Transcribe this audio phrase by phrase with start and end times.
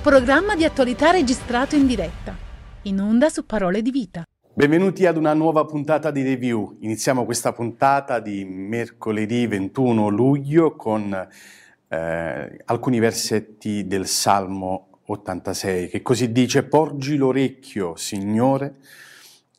[0.00, 2.34] programma di attualità registrato in diretta,
[2.82, 4.22] in onda su Parole di Vita.
[4.54, 6.78] Benvenuti ad una nuova puntata di review.
[6.80, 11.28] Iniziamo questa puntata di mercoledì 21 luglio con
[11.88, 18.76] eh, alcuni versetti del Salmo 86 che così dice Porgi l'orecchio, Signore,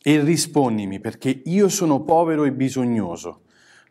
[0.02, 3.42] e rispondimi perché io sono povero e bisognoso.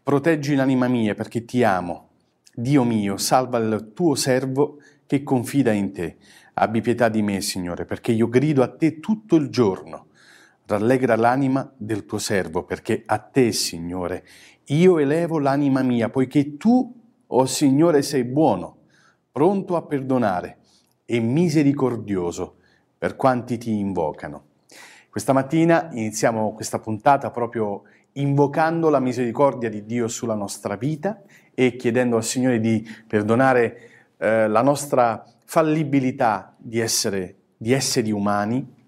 [0.03, 2.09] Proteggi l'anima mia perché ti amo.
[2.53, 4.79] Dio mio, salva il tuo servo
[5.11, 6.19] che confida in te.
[6.55, 10.07] Abbi pietà di me, Signore, perché io grido a te tutto il giorno.
[10.67, 14.25] Rallegra l'anima del tuo servo, perché a te, Signore,
[14.67, 16.95] io elevo l'anima mia, poiché tu,
[17.27, 18.83] o oh Signore, sei buono,
[19.33, 20.59] pronto a perdonare
[21.05, 22.59] e misericordioso
[22.97, 24.45] per quanti ti invocano.
[25.11, 31.21] Questa mattina iniziamo questa puntata proprio invocando la misericordia di Dio sulla nostra vita
[31.53, 33.91] e chiedendo al Signore di perdonare
[34.21, 38.79] eh, la nostra fallibilità di essere, di esseri umani,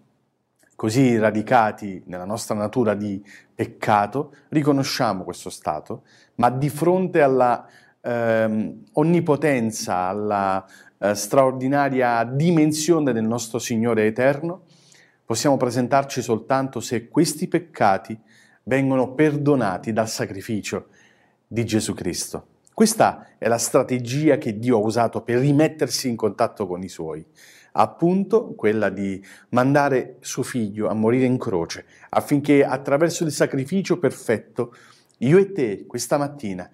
[0.77, 6.03] così radicati nella nostra natura di peccato, riconosciamo questo stato,
[6.35, 7.67] ma di fronte alla
[8.03, 10.65] ehm, onnipotenza, alla
[10.98, 14.65] eh, straordinaria dimensione del nostro Signore eterno,
[15.25, 18.19] possiamo presentarci soltanto se questi peccati
[18.65, 20.89] vengono perdonati dal sacrificio
[21.47, 22.52] di Gesù Cristo.
[22.75, 27.25] Questa è la strategia che Dio ha usato per rimettersi in contatto con i suoi
[27.73, 34.75] appunto quella di mandare suo figlio a morire in croce, affinché attraverso il sacrificio perfetto
[35.19, 36.69] io e te questa mattina,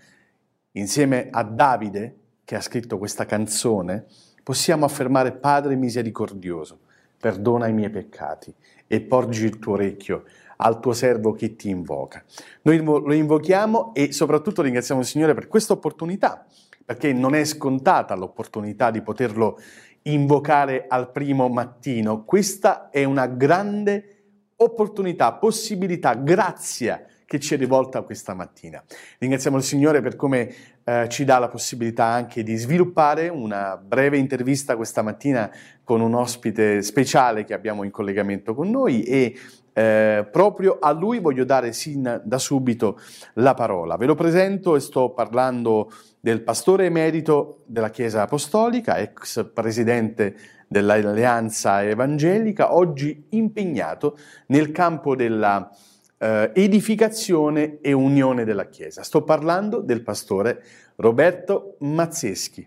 [0.72, 4.06] insieme a Davide, che ha scritto questa canzone,
[4.42, 6.80] possiamo affermare Padre misericordioso,
[7.18, 8.54] perdona i miei peccati
[8.86, 10.24] e porgi il tuo orecchio
[10.60, 12.22] al tuo servo che ti invoca.
[12.62, 16.46] Noi lo invochiamo e soprattutto ringraziamo il Signore per questa opportunità,
[16.84, 19.58] perché non è scontata l'opportunità di poterlo
[20.02, 22.24] invocare al primo mattino.
[22.24, 24.14] Questa è una grande
[24.56, 28.82] opportunità, possibilità, grazia che ci è rivolta questa mattina.
[29.18, 30.50] Ringraziamo il Signore per come
[30.82, 35.50] eh, ci dà la possibilità anche di sviluppare una breve intervista questa mattina
[35.84, 39.38] con un ospite speciale che abbiamo in collegamento con noi e
[39.74, 42.98] eh, proprio a lui voglio dare sin da subito
[43.34, 43.96] la parola.
[43.96, 50.34] Ve lo presento e sto parlando del pastore emerito della Chiesa Apostolica, ex presidente
[50.66, 55.70] dell'Alleanza Evangelica, oggi impegnato nel campo della
[56.18, 59.02] eh, edificazione e unione della Chiesa.
[59.02, 60.62] Sto parlando del pastore
[60.96, 62.66] Roberto Mazzeschi.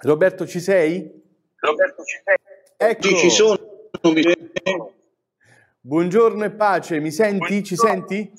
[0.00, 1.10] Roberto, ci sei?
[1.56, 2.36] Roberto, ci sei?
[2.76, 3.08] Ecco.
[3.16, 3.58] ci sono.
[5.80, 7.64] Buongiorno e pace, mi senti?
[7.64, 8.30] Ci senti?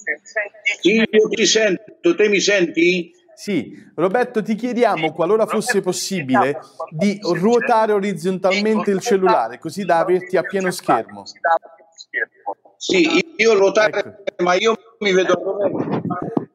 [0.79, 3.11] Sì, io ti sento, te mi senti?
[3.33, 10.37] Sì, Roberto, ti chiediamo, qualora fosse possibile, di ruotare orizzontalmente il cellulare, così da averti
[10.37, 11.23] a pieno schermo.
[12.77, 14.43] Sì, io ruotare, ecco.
[14.43, 15.57] ma io mi vedo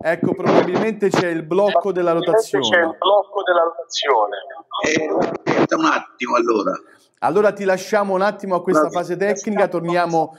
[0.06, 2.68] Ecco, probabilmente c'è il blocco della rotazione.
[2.68, 4.36] C'è il blocco della rotazione.
[4.84, 6.72] Eh, aspetta un attimo allora.
[7.20, 10.36] Allora ti lasciamo un attimo a questa fase tecnica, torniamo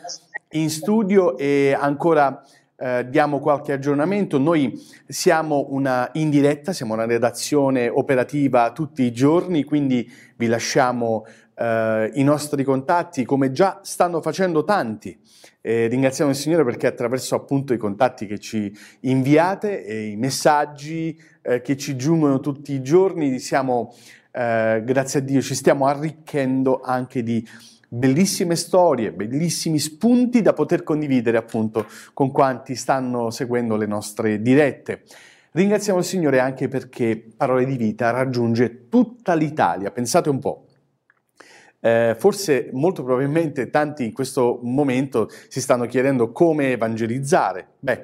[0.51, 2.43] in studio e ancora
[2.77, 4.37] eh, diamo qualche aggiornamento.
[4.37, 11.25] Noi siamo una, in diretta, siamo una redazione operativa tutti i giorni, quindi vi lasciamo
[11.55, 15.17] eh, i nostri contatti come già stanno facendo tanti.
[15.61, 18.71] Eh, ringraziamo il Signore perché attraverso appunto i contatti che ci
[19.01, 23.95] inviate e i messaggi eh, che ci giungono tutti i giorni, siamo,
[24.31, 27.47] eh, grazie a Dio, ci stiamo arricchendo anche di
[27.87, 35.03] bellissime storie, bellissimi spunti da poter condividere appunto con quanti stanno seguendo le nostre dirette.
[35.51, 39.89] Ringraziamo il Signore anche perché Parole di Vita raggiunge tutta l'Italia.
[39.89, 40.64] Pensate un po'.
[41.85, 47.67] Eh, forse molto probabilmente tanti in questo momento si stanno chiedendo come evangelizzare.
[47.77, 48.01] Beh,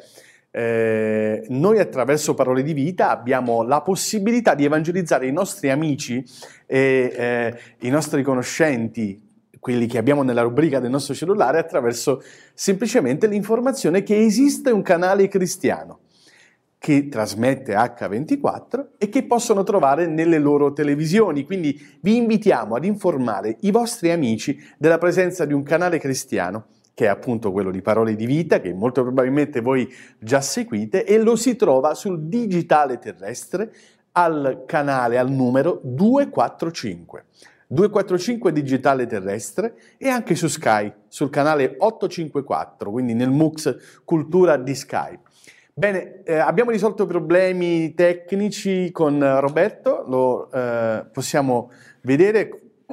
[0.52, 6.24] eh, noi attraverso Parole di Vita abbiamo la possibilità di evangelizzare i nostri amici
[6.68, 9.20] e eh, i nostri conoscenti,
[9.60, 12.22] quelli che abbiamo nella rubrica del nostro cellulare, attraverso
[12.54, 16.02] semplicemente l'informazione che esiste un canale cristiano
[16.82, 21.46] che trasmette H24 e che possono trovare nelle loro televisioni.
[21.46, 27.06] Quindi vi invitiamo ad informare i vostri amici della presenza di un canale cristiano che
[27.06, 29.88] è appunto quello di Parole di Vita, che molto probabilmente voi
[30.18, 33.72] già seguite, e lo si trova sul digitale terrestre
[34.14, 37.26] al canale, al numero 245.
[37.68, 44.74] 245 digitale terrestre e anche su Sky, sul canale 854, quindi nel MUX Cultura di
[44.74, 45.18] Sky.
[45.82, 52.52] Bene, eh, abbiamo risolto i problemi tecnici con Roberto, lo eh, possiamo vedere.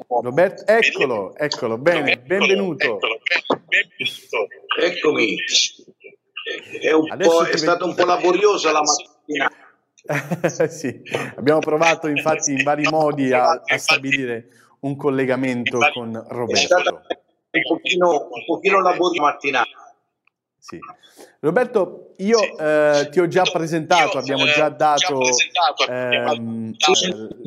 [0.09, 2.99] Roberto, eccolo, eccolo, bene, benvenuto.
[4.81, 5.37] Eccomi.
[6.81, 9.53] È, un po', è stata un po' laboriosa la mattina.
[10.71, 11.03] sì,
[11.37, 14.49] abbiamo provato infatti in vari modi a, a stabilire
[14.81, 16.63] un collegamento con Roberto.
[16.63, 19.63] È stata un pochino, un pochino laboriosa mattina.
[20.69, 20.79] Sì.
[21.41, 22.55] Roberto, io sì.
[22.61, 25.19] eh, ti ho già presentato, io, abbiamo già dato,
[25.89, 26.75] ehm,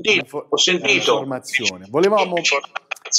[0.02, 1.86] eh, ho sentito informazione.
[1.88, 2.34] Volevamo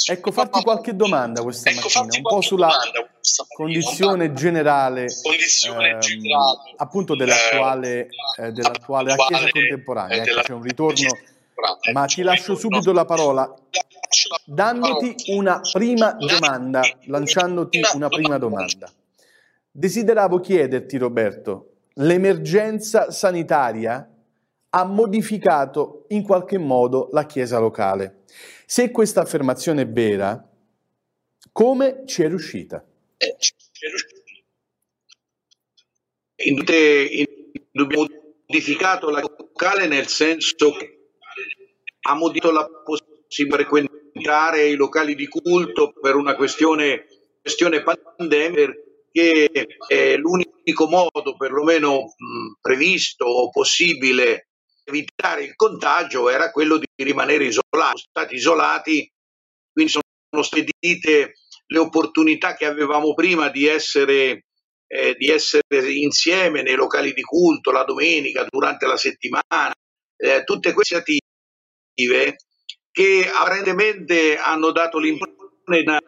[0.09, 2.69] ecco, farti qualche domanda questa ecco, mattina, un po' sulla
[3.55, 5.99] condizione generale, ehm,
[6.75, 8.09] appunto dell'attuale,
[8.39, 10.21] eh, dell'attuale la Chiesa contemporanea.
[10.21, 11.17] Ecco, c'è un ritorno,
[11.93, 13.53] ma ti lascio subito la parola
[14.43, 18.91] dandoti una prima domanda, lanciandoti una prima domanda.
[19.75, 24.07] Desideravo chiederti, Roberto, l'emergenza sanitaria
[24.69, 28.21] ha modificato in qualche modo la Chiesa locale.
[28.67, 30.47] Se questa affermazione è vera,
[31.51, 32.85] come ci è riuscita?
[37.73, 38.07] Abbiamo
[38.45, 41.13] modificato la locale nel senso che
[42.01, 47.07] ha modificato la possibilità di frequentare i locali di culto per una questione,
[47.41, 48.71] questione pandemica
[49.13, 49.47] che
[49.87, 54.47] è l'unico modo, perlomeno mh, previsto o possibile,
[54.83, 59.09] evitare il contagio era quello di rimanere isolati, stati isolati,
[59.71, 61.33] quindi sono state
[61.67, 64.45] le opportunità che avevamo prima di essere,
[64.87, 65.61] eh, di essere
[65.91, 69.73] insieme nei locali di culto la domenica, durante la settimana,
[70.17, 71.03] eh, tutte queste
[71.95, 72.37] iniziative
[72.91, 75.99] che apparentemente hanno dato l'impressione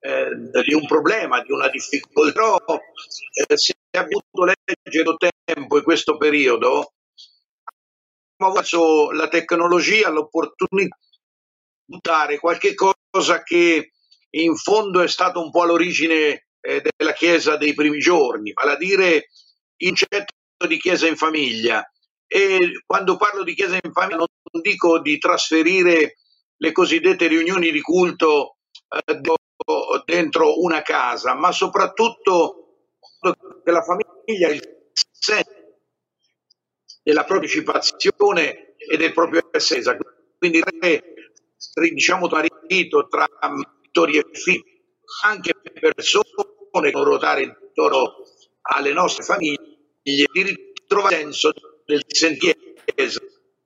[0.00, 0.28] eh,
[0.64, 2.56] di un problema, di una difficoltà,
[3.46, 6.92] eh, si è avuto leggere tempo in questo periodo,
[8.36, 13.92] abbiamo avuto la tecnologia, l'opportunità di buttare qualche cosa che
[14.30, 18.76] in fondo è stato un po' all'origine eh, della Chiesa dei primi giorni, vale a
[18.76, 19.28] dire
[19.76, 21.82] il concetto di Chiesa in famiglia.
[22.26, 26.18] E quando parlo di Chiesa in famiglia non dico di trasferire
[26.56, 28.56] le cosiddette riunioni di culto
[28.88, 29.14] eh,
[30.04, 32.86] dentro una casa, ma soprattutto
[33.64, 34.62] che la famiglia il
[34.92, 35.56] senso
[37.02, 39.96] della partecipazione e del proprio essere.
[40.38, 40.62] Quindi
[41.92, 44.80] diciamo marito tra genitori e figli,
[45.24, 48.22] anche persone che ruotare intorno
[48.60, 51.52] alle nostre famiglie, di ritrovare il senso
[51.84, 52.60] del sentiero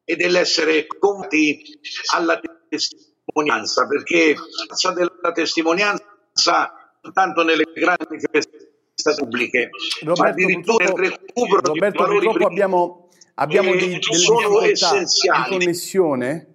[0.04, 1.78] e dell'essere conti
[2.14, 6.02] alla testimonianza testimonianza, perché la della testimonianza
[7.12, 8.70] tanto nelle grandi feste
[9.16, 9.70] pubbliche,
[10.02, 16.46] Roberto, ma addirittura il recupero Roberto, purtroppo abbiamo, abbiamo dei, delle difficoltà di connessione.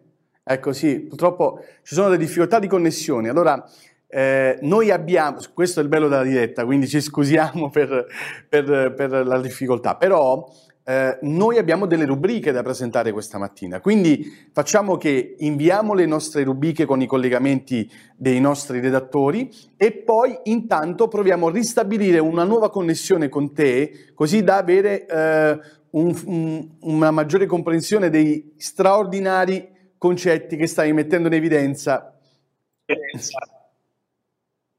[0.43, 3.27] Ecco sì, purtroppo ci sono delle difficoltà di connessione.
[3.27, 3.69] Allora,
[4.07, 8.05] eh, noi abbiamo, questo è il bello della diretta, quindi ci scusiamo per,
[8.47, 10.47] per, per la difficoltà, però
[10.89, 16.45] eh, noi abbiamo delle rubriche da presentare questa mattina, quindi facciamo che inviamo le nostre
[16.45, 22.69] rubriche con i collegamenti dei nostri redattori e poi intanto proviamo a ristabilire una nuova
[22.69, 30.55] connessione con te, così da avere eh, un, un, una maggiore comprensione dei straordinari concetti
[30.55, 32.17] che stai mettendo in evidenza.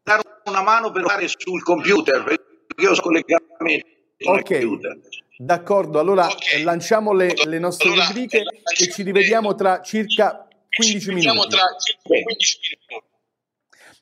[0.03, 2.43] Dare una mano per fare sul computer, perché
[2.79, 6.63] io ho collegamenti Ok, d'accordo, allora okay.
[6.63, 8.43] lanciamo le, le nostre allora, rubriche
[8.79, 11.49] e ci rivediamo tra circa 15 minuti.
[11.49, 13.07] Tra circa 15 minuti.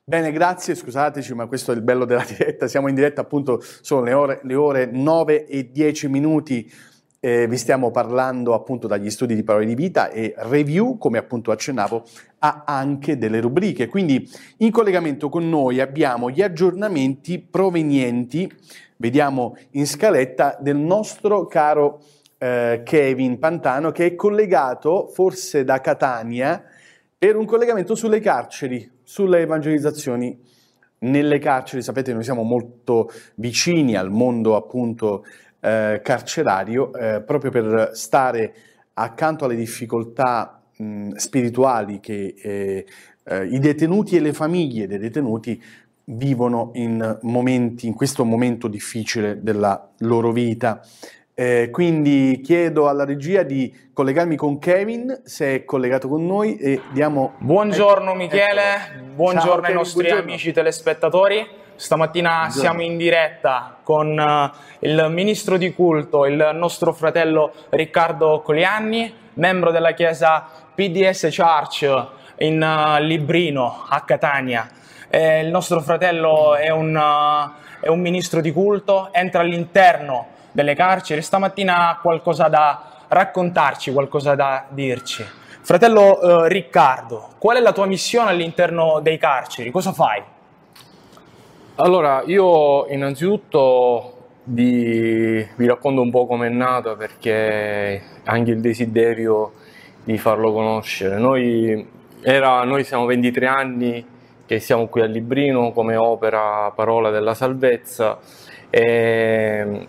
[0.09, 2.69] Bene, grazie, scusateci, ma questo è il bello della diretta.
[2.69, 6.73] Siamo in diretta appunto, sono le ore, le ore 9 e 10 minuti
[7.21, 11.51] eh, vi stiamo parlando appunto dagli studi di parole di vita e review, come appunto
[11.51, 12.05] accennavo,
[12.41, 13.87] ha anche delle rubriche.
[13.87, 18.51] Quindi in collegamento con noi abbiamo gli aggiornamenti provenienti,
[18.97, 22.01] vediamo in scaletta, del nostro caro
[22.39, 26.63] eh, Kevin Pantano che è collegato forse da Catania
[27.19, 30.39] per un collegamento sulle carceri, sulle evangelizzazioni
[30.99, 31.83] nelle carceri.
[31.83, 35.25] Sapete, noi siamo molto vicini al mondo appunto
[35.67, 38.55] eh, carcerario eh, proprio per stare
[38.95, 42.87] accanto alle difficoltà mh, spirituali che eh,
[43.25, 45.61] eh, i detenuti e le famiglie dei detenuti
[46.05, 50.81] vivono in, momenti, in questo momento difficile della loro vita.
[51.35, 56.81] Eh, quindi chiedo alla regia di collegarmi con Kevin, se è collegato con noi e
[56.93, 57.35] diamo...
[57.39, 59.15] Buongiorno Michele, Eccolo.
[59.17, 60.31] buongiorno Ciao, ai Kevin, nostri buongiorno.
[60.31, 61.47] amici telespettatori.
[61.77, 64.51] Stamattina siamo in diretta con eh,
[64.89, 72.07] il ministro di culto, il nostro fratello Riccardo Colianni, membro della chiesa PDS Church
[72.39, 74.67] in eh, Librino a Catania.
[75.11, 80.75] Eh, il nostro fratello è un, eh, è un ministro di culto, entra all'interno delle
[80.75, 81.21] carceri.
[81.21, 85.25] Stamattina ha qualcosa da raccontarci, qualcosa da dirci.
[85.61, 89.71] Fratello eh, Riccardo, qual è la tua missione all'interno dei carceri?
[89.71, 90.35] Cosa fai?
[91.79, 94.15] Allora, io innanzitutto
[94.45, 99.53] vi, vi racconto un po' com'è nata perché anche il desiderio
[100.03, 101.19] di farlo conoscere.
[101.19, 101.87] Noi,
[102.23, 104.07] era- noi siamo 23 anni
[104.47, 108.21] che siamo qui a Librino come opera Parola della Salvezza
[108.71, 109.87] e,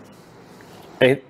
[0.98, 1.22] e-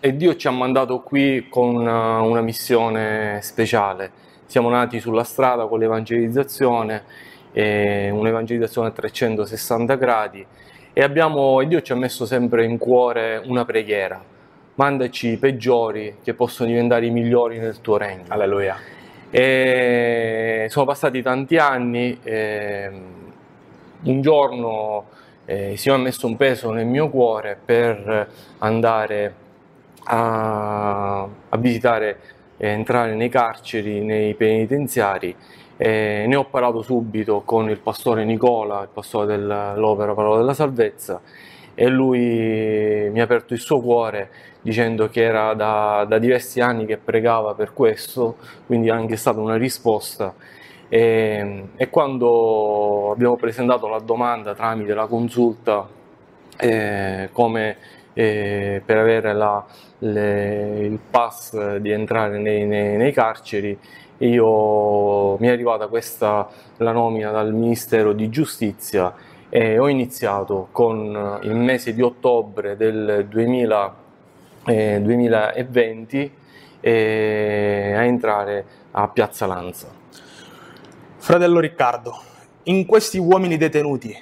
[0.00, 4.10] e Dio ci ha mandato qui con una, una missione speciale.
[4.46, 7.04] Siamo nati sulla strada con l'evangelizzazione,
[7.52, 10.46] eh, un'evangelizzazione a 360 gradi
[10.92, 14.22] e, abbiamo, e Dio ci ha messo sempre in cuore una preghiera.
[14.74, 18.24] Mandaci i peggiori che possono diventare i migliori nel tuo regno.
[18.28, 18.76] Alleluia.
[19.30, 23.02] E sono passati tanti anni, ehm,
[24.02, 25.06] un giorno
[25.44, 28.28] eh, il Signore ha messo un peso nel mio cuore per
[28.58, 29.34] andare
[30.04, 32.18] a, a visitare
[32.56, 35.34] e entrare nei carceri, nei penitenziari.
[35.84, 41.20] E ne ho parlato subito con il pastore Nicola, il pastore dell'opera Parola della Salvezza,
[41.74, 46.86] e lui mi ha aperto il suo cuore dicendo che era da, da diversi anni
[46.86, 50.32] che pregava per questo, quindi è anche stata una risposta.
[50.88, 55.88] E, e quando abbiamo presentato la domanda tramite la consulta
[56.58, 57.76] eh, come
[58.12, 59.64] eh, per avere la-
[59.98, 63.76] le- il pass di entrare nei, nei- nei carceri,
[64.18, 69.14] io, mi è arrivata questa la nomina dal Ministero di Giustizia
[69.48, 73.96] e ho iniziato con il mese di ottobre del 2000
[74.66, 76.32] eh, 2020
[76.80, 79.88] eh, a entrare a Piazza Lanza.
[81.16, 82.20] Fratello Riccardo,
[82.64, 84.16] in questi uomini detenuti,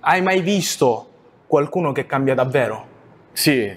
[0.00, 1.08] hai mai visto
[1.46, 2.92] qualcuno che cambia davvero?
[3.32, 3.76] Sì,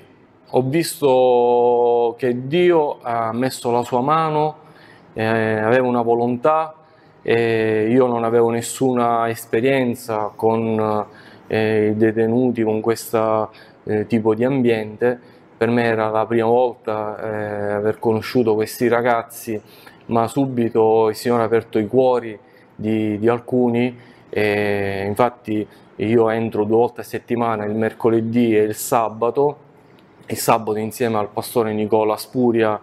[0.50, 4.65] ho visto che Dio ha messo la sua mano,
[5.17, 6.75] eh, aveva una volontà,
[7.24, 11.05] e io non avevo nessuna esperienza con
[11.47, 13.51] eh, i detenuti, con questo
[14.07, 15.17] tipo di ambiente.
[15.57, 19.59] Per me era la prima volta eh, aver conosciuto questi ragazzi,
[20.07, 22.38] ma subito il Signore ha aperto i cuori
[22.75, 23.97] di, di alcuni
[24.29, 29.57] infatti io entro due volte a settimana, il mercoledì e il sabato,
[30.27, 32.79] il sabato insieme al pastore Nicola Spuria,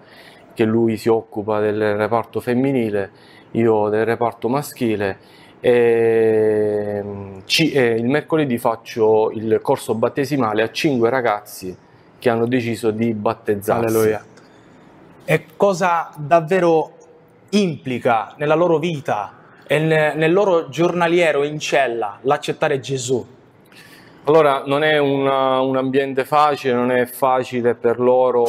[0.55, 3.11] che lui si occupa del reparto femminile,
[3.53, 5.19] io del reparto maschile.
[5.61, 7.03] E,
[7.47, 11.75] ci- e il mercoledì faccio il corso battesimale a cinque ragazzi
[12.19, 13.87] che hanno deciso di battezzarsi.
[13.97, 14.25] Alleluia.
[15.25, 16.93] E cosa davvero
[17.51, 19.33] implica nella loro vita
[19.67, 23.27] e ne- nel loro giornaliero in cella l'accettare Gesù?
[24.25, 28.45] Allora, non è una- un ambiente facile, non è facile per loro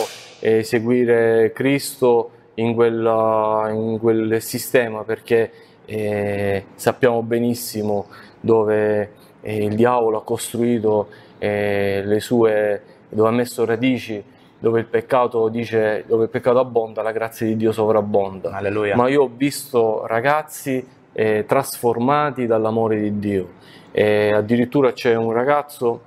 [0.45, 5.51] eh, seguire Cristo in, quella- in quel sistema perché
[5.85, 8.05] eh, sappiamo benissimo
[8.39, 9.09] dove
[9.41, 11.07] eh, il diavolo ha costruito
[11.39, 14.23] eh, le sue, dove ha messo radici,
[14.59, 18.51] dove il peccato dice, dove il peccato abbonda, la grazia di Dio sovrabbonda.
[18.51, 18.95] Alleluia.
[18.95, 23.49] Ma io ho visto ragazzi eh, trasformati dall'amore di Dio.
[23.91, 26.01] E addirittura c'è un ragazzo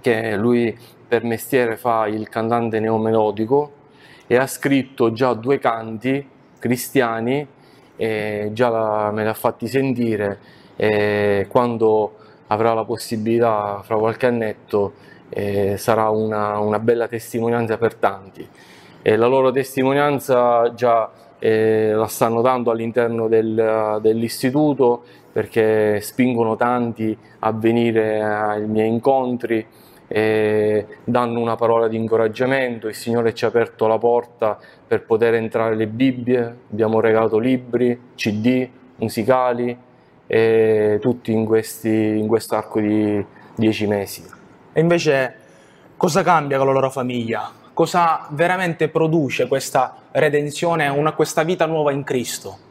[0.00, 0.74] che lui
[1.08, 3.72] per mestiere fa il cantante neomelodico
[4.26, 6.26] e ha scritto già due canti
[6.58, 7.46] cristiani
[7.96, 10.38] e già la- me li ha fatti sentire
[10.76, 12.14] e quando
[12.48, 14.92] avrà la possibilità fra qualche annetto
[15.30, 18.48] eh, sarà una, una bella testimonianza per tanti.
[19.02, 27.16] e la loro testimonianza già eh, la stanno dando all'interno del, dell'istituto perché spingono tanti
[27.40, 29.64] a venire ai miei incontri,
[30.08, 35.74] danno una parola di incoraggiamento, il Signore ci ha aperto la porta per poter entrare
[35.74, 39.76] le Bibbie, abbiamo regalato libri, CD, musicali,
[41.00, 43.24] tutti in, questi, in questo arco di
[43.54, 44.24] dieci mesi.
[44.72, 45.34] E invece
[45.96, 47.50] cosa cambia con la loro famiglia?
[47.72, 52.66] Cosa veramente produce questa redenzione, una, questa vita nuova in Cristo?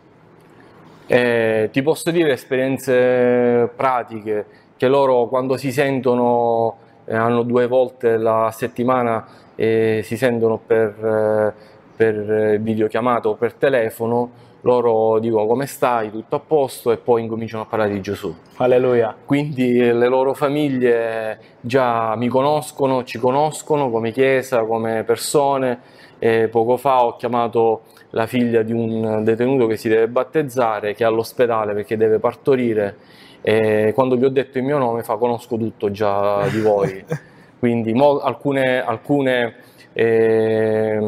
[1.06, 6.77] Eh, ti posso dire esperienze pratiche che loro quando si sentono
[7.16, 11.54] hanno due volte la settimana e si sentono per, eh,
[11.96, 17.64] per videochiamata o per telefono loro dicono come stai, tutto a posto e poi incominciano
[17.64, 18.36] a parlare di Gesù.
[18.58, 19.16] Alleluia.
[19.26, 25.96] Quindi le loro famiglie già mi conoscono, ci conoscono come chiesa, come persone.
[26.20, 31.04] E poco fa ho chiamato la figlia di un detenuto che si deve battezzare, che
[31.04, 32.98] è all'ospedale perché deve partorire.
[33.41, 37.06] E quando gli ho detto il mio nome fa conosco tutto già di voi.
[37.60, 39.56] Quindi mo, alcune, alcune,
[39.94, 41.00] eh,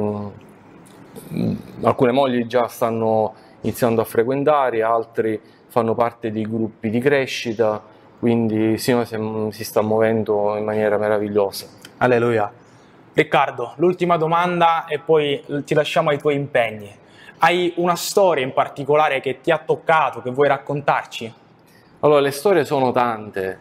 [1.81, 7.81] alcune mogli già stanno iniziando a frequentare, altri fanno parte di gruppi di crescita,
[8.19, 9.05] quindi Signore
[9.51, 11.67] si sta muovendo in maniera meravigliosa.
[11.97, 12.51] Alleluia.
[13.13, 16.89] Riccardo, l'ultima domanda e poi ti lasciamo ai tuoi impegni.
[17.39, 21.33] Hai una storia in particolare che ti ha toccato, che vuoi raccontarci?
[22.01, 23.59] Allora, le storie sono tante,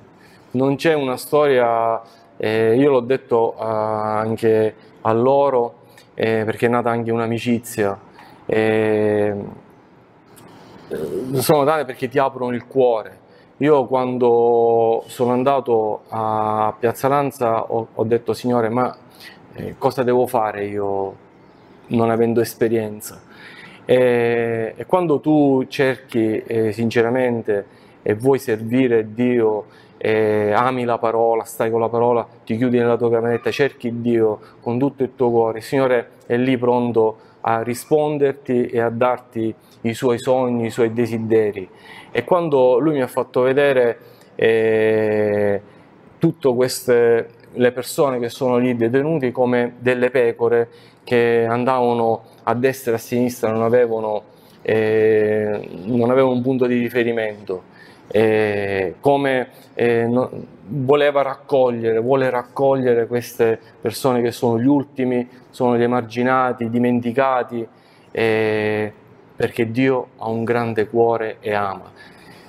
[0.53, 2.01] non c'è una storia,
[2.37, 5.75] eh, io l'ho detto uh, anche a loro,
[6.15, 7.99] eh, perché è nata anche un'amicizia.
[8.47, 9.35] Eh,
[10.89, 13.19] eh, sono tante perché ti aprono il cuore.
[13.57, 18.97] Io quando sono andato a Piazza Lanza ho, ho detto Signore ma
[19.55, 21.17] eh, cosa devo fare io
[21.89, 23.21] non avendo esperienza?
[23.85, 29.65] E, e quando tu cerchi eh, sinceramente e vuoi servire Dio,
[29.97, 34.39] eh, ami la parola, stai con la parola, ti chiudi nella tua cameretta, cerchi Dio
[34.61, 39.55] con tutto il tuo cuore, il Signore è lì pronto a risponderti e a darti
[39.83, 41.69] i suoi sogni, i suoi desideri.
[42.11, 43.99] E quando lui mi ha fatto vedere
[44.35, 45.61] eh,
[46.19, 50.69] tutte queste le persone che sono lì detenuti come delle pecore
[51.03, 54.23] che andavano a destra e a sinistra, non avevano,
[54.63, 57.77] eh, non avevano un punto di riferimento.
[58.11, 60.31] Eh, come eh, no,
[60.69, 67.67] voleva raccogliere, vuole raccogliere queste persone che sono gli ultimi, sono gli emarginati, dimenticati,
[68.11, 68.93] eh,
[69.37, 71.91] perché Dio ha un grande cuore e ama.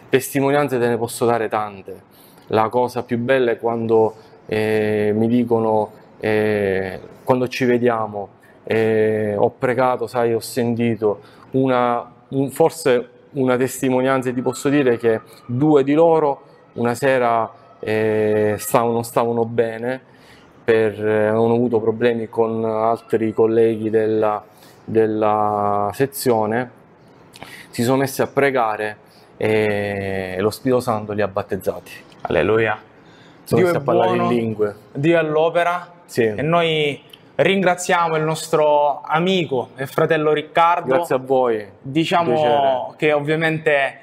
[0.10, 2.08] Testimonianze te ne posso dare tante.
[2.48, 4.16] La cosa più bella è quando
[4.48, 8.30] eh, mi dicono, eh, quando ci vediamo,
[8.64, 11.20] eh, ho pregato, sai, ho sentito
[11.52, 16.42] una, un, forse una testimonianza, ti posso dire che due di loro
[16.74, 20.02] una sera eh, stavano, stavano bene,
[20.64, 24.44] per, eh, avevano avuto problemi con altri colleghi della,
[24.84, 26.78] della sezione
[27.80, 28.98] si sono messi a pregare
[29.38, 31.92] e lo Spirito Santo li ha battezzati.
[32.22, 32.78] Alleluia.
[33.44, 34.76] Sono Dio messi a parlare buono, in lingue.
[34.92, 36.24] Dio è all'opera sì.
[36.24, 37.02] e noi
[37.42, 40.96] ringraziamo il nostro amico e fratello Riccardo.
[40.96, 41.66] Grazie a voi.
[41.82, 44.00] Diciamo che ovviamente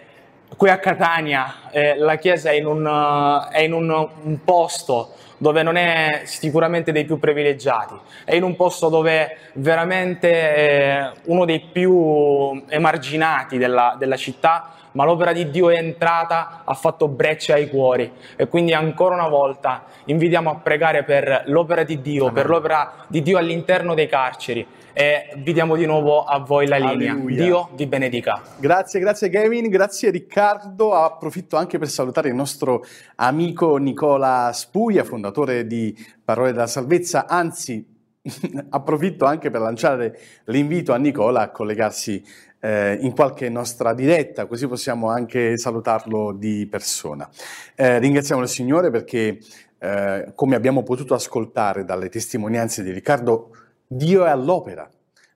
[0.57, 5.63] qui a Catania eh, la chiesa è in, un, è in un, un posto dove
[5.63, 7.95] non è sicuramente dei più privilegiati,
[8.25, 15.05] è in un posto dove veramente è uno dei più emarginati della, della città, ma
[15.05, 19.85] l'opera di Dio è entrata, ha fatto breccia ai cuori e quindi ancora una volta
[20.07, 22.35] invitiamo a pregare per l'opera di Dio, Amen.
[22.35, 26.79] per l'opera di Dio all'interno dei carceri e vi diamo di nuovo a voi la
[26.79, 27.13] linea.
[27.13, 27.45] Alleluia.
[27.45, 28.41] Dio vi benedica.
[28.57, 30.95] Grazie, grazie Gavin, grazie Riccardo.
[30.95, 32.83] Approfitto anche per salutare il nostro
[33.17, 37.95] amico Nicola Spuglia, fondatore di Parole della Salvezza, anzi
[38.71, 42.25] approfitto anche per lanciare l'invito a Nicola a collegarsi
[42.61, 47.29] eh, in qualche nostra diretta, così possiamo anche salutarlo di persona.
[47.75, 49.39] Eh, ringraziamo il Signore perché,
[49.79, 53.51] eh, come abbiamo potuto ascoltare dalle testimonianze di Riccardo,
[53.87, 54.89] Dio è all'opera.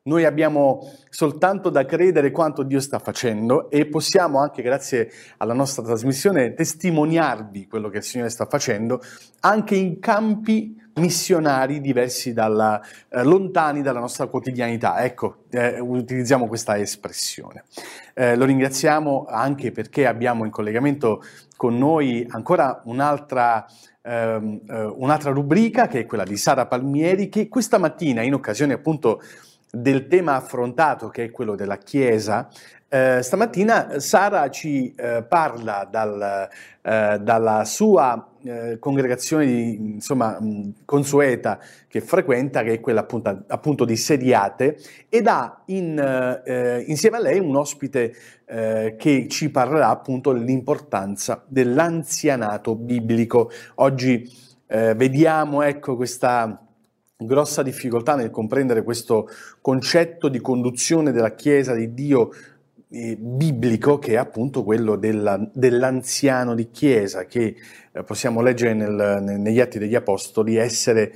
[0.03, 0.81] Noi abbiamo
[1.11, 7.67] soltanto da credere quanto Dio sta facendo e possiamo anche, grazie alla nostra trasmissione, testimoniarvi
[7.67, 9.03] quello che il Signore sta facendo
[9.41, 15.03] anche in campi missionari diversi dalla, eh, lontani dalla nostra quotidianità.
[15.03, 17.65] Ecco, eh, utilizziamo questa espressione.
[18.15, 21.23] Eh, lo ringraziamo anche perché abbiamo in collegamento
[21.57, 23.67] con noi ancora un'altra
[24.03, 28.73] ehm, eh, un'altra rubrica che è quella di Sara Palmieri che questa mattina in occasione
[28.73, 29.21] appunto
[29.71, 32.49] del tema affrontato, che è quello della Chiesa,
[32.93, 36.49] eh, stamattina Sara ci eh, parla dal,
[36.83, 43.45] eh, dalla sua eh, congregazione di, insomma, mh, consueta che frequenta, che è quella appunto,
[43.47, 44.77] appunto di Sediate,
[45.09, 45.99] ed ha in,
[46.45, 48.13] eh, insieme a lei un ospite
[48.47, 53.51] eh, che ci parlerà appunto dell'importanza dell'anzianato biblico.
[53.77, 56.65] Oggi vediamo ecco questa
[57.17, 59.29] grossa difficoltà nel comprendere questo
[59.61, 62.31] concetto di conduzione della Chiesa di Dio
[62.91, 67.55] eh, biblico che è appunto quello della, dell'anziano di chiesa che
[67.93, 71.13] eh, possiamo leggere nel, negli Atti degli Apostoli essere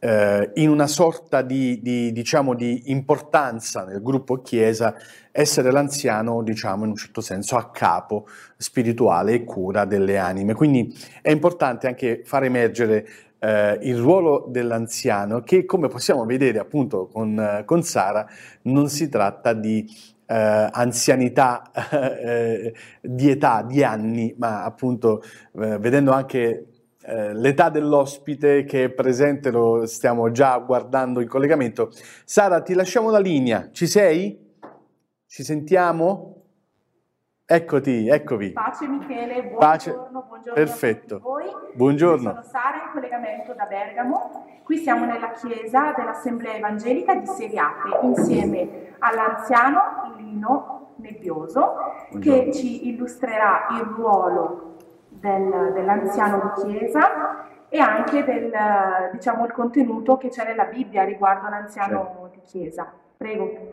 [0.00, 4.94] eh, in una sorta di, di, diciamo, di importanza nel gruppo chiesa
[5.30, 10.54] essere l'anziano, diciamo, in un certo senso a capo spirituale e cura delle anime.
[10.54, 13.06] Quindi è importante anche far emergere
[13.38, 18.26] eh, il ruolo dell'anziano che, come possiamo vedere appunto con, con Sara,
[18.62, 19.86] non si tratta di
[20.30, 25.22] eh, anzianità eh, di età, di anni, ma appunto
[25.60, 26.66] eh, vedendo anche
[27.02, 31.90] eh, l'età dell'ospite che è presente, lo stiamo già guardando in collegamento.
[32.24, 34.38] Sara, ti lasciamo la linea, ci sei?
[35.26, 36.29] Ci sentiamo?
[37.52, 38.52] Eccoti, eccovi.
[38.52, 39.90] Pace Michele, buongiorno, Pace.
[39.92, 41.14] buongiorno Perfetto.
[41.14, 41.44] a tutti voi.
[41.72, 42.22] Buongiorno.
[42.22, 44.46] Io sono Sara in collegamento da Bergamo.
[44.62, 51.74] Qui siamo nella chiesa dell'Assemblea Evangelica di Seriate insieme all'anziano Lino Nebbioso
[52.20, 54.76] che ci illustrerà il ruolo
[55.08, 58.52] del- dell'anziano di chiesa e anche del,
[59.10, 62.92] diciamo, il contenuto che c'è nella Bibbia riguardo l'anziano di chiesa.
[63.16, 63.72] Prego.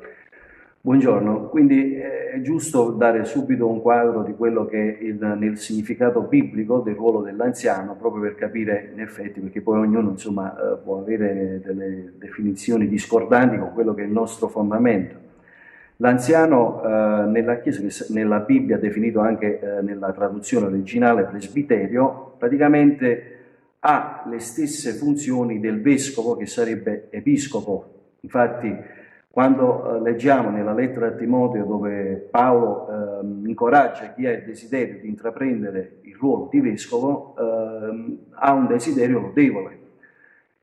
[0.87, 5.57] Buongiorno, quindi eh, è giusto dare subito un quadro di quello che è il, nel
[5.57, 10.77] significato biblico del ruolo dell'anziano, proprio per capire in effetti, perché poi ognuno insomma, eh,
[10.81, 15.15] può avere delle definizioni discordanti con quello che è il nostro fondamento.
[15.97, 23.31] L'anziano eh, nella Chiesa, nella Bibbia, definito anche eh, nella traduzione originale presbiterio, praticamente
[23.79, 27.95] ha le stesse funzioni del vescovo che sarebbe episcopo.
[28.21, 28.95] Infatti
[29.37, 34.97] quando eh, leggiamo nella lettera a Timoteo dove Paolo eh, incoraggia chi ha il desiderio
[34.99, 39.77] di intraprendere il ruolo di vescovo, eh, ha un desiderio lodevole.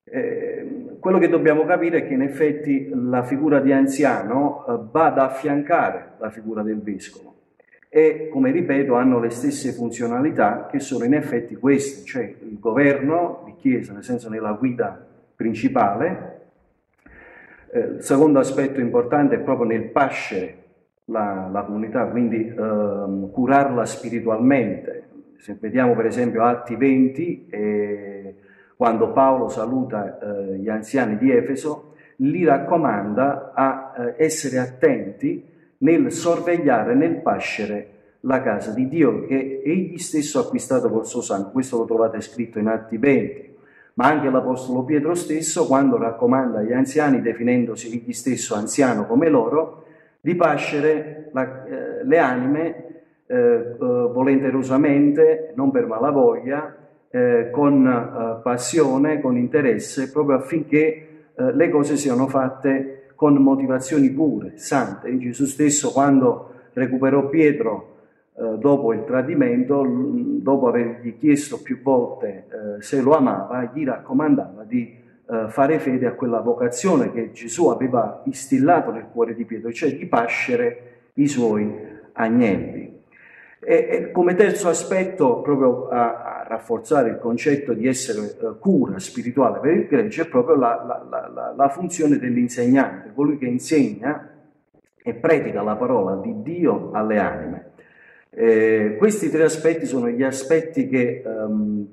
[0.03, 5.07] Eh, quello che dobbiamo capire è che in effetti la figura di anziano eh, va
[5.07, 7.33] ad affiancare la figura del vescovo
[7.89, 13.45] e, come ripeto, hanno le stesse funzionalità che sono in effetti queste, cioè il governo
[13.45, 15.01] di Chiesa, nel senso nella guida
[15.37, 16.34] principale,
[17.79, 20.63] il secondo aspetto importante è proprio nel pascere
[21.07, 25.09] la, la comunità, quindi ehm, curarla spiritualmente.
[25.39, 28.35] Se vediamo per esempio Atti 20, eh,
[28.77, 35.45] quando Paolo saluta eh, gli anziani di Efeso, li raccomanda a eh, essere attenti
[35.79, 37.89] nel sorvegliare, nel pascere
[38.21, 41.51] la casa di Dio che egli stesso ha acquistato col suo sangue.
[41.51, 43.54] Questo lo trovate scritto in Atti 20
[43.95, 49.85] ma anche l'Apostolo Pietro stesso, quando raccomanda agli anziani, definendosi egli stesso anziano come loro,
[50.21, 52.87] di pascere la, eh, le anime
[53.27, 56.77] eh, eh, volenterosamente, non per malavoglia,
[57.11, 64.11] eh, con eh, passione, con interesse, proprio affinché eh, le cose siano fatte con motivazioni
[64.11, 65.17] pure, sante.
[65.19, 67.94] Gesù stesso, quando recuperò Pietro,
[68.37, 74.65] eh, dopo il tradimento, dopo avergli chiesto più volte eh, se lo amava, gli raccomandava
[74.65, 79.73] di eh, fare fede a quella vocazione che Gesù aveva instillato nel cuore di Pietro,
[79.73, 81.73] cioè di pascere i suoi
[82.15, 83.03] agnelli.
[83.61, 89.73] E, come terzo aspetto, proprio a, a, rafforzare il concetto di essere cura spirituale per
[89.73, 94.29] il gregge, è proprio la, la, la, la funzione dell'insegnante, colui che insegna
[95.03, 97.73] e predica la parola di Dio alle anime.
[98.37, 101.87] Eh, questi tre aspetti sono gli aspetti che ehm,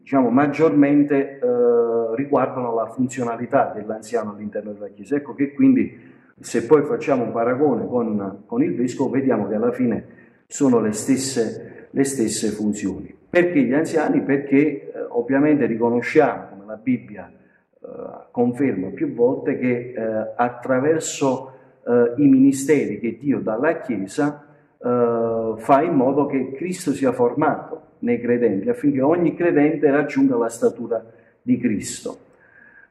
[0.00, 5.16] diciamo, maggiormente eh, riguardano la funzionalità dell'anziano all'interno della Chiesa.
[5.16, 9.72] Ecco che quindi se poi facciamo un paragone con, con il vescovo vediamo che alla
[9.72, 10.06] fine
[10.46, 13.14] sono le stesse, le stesse funzioni.
[13.28, 14.22] Perché gli anziani?
[14.22, 17.86] Perché eh, ovviamente riconosciamo, come la Bibbia eh,
[18.30, 21.52] conferma più volte, che eh, attraverso
[21.86, 24.45] eh, i ministeri che Dio dà alla Chiesa
[24.78, 30.48] eh, fa in modo che Cristo sia formato nei credenti affinché ogni credente raggiunga la
[30.48, 31.04] statura
[31.40, 32.18] di Cristo.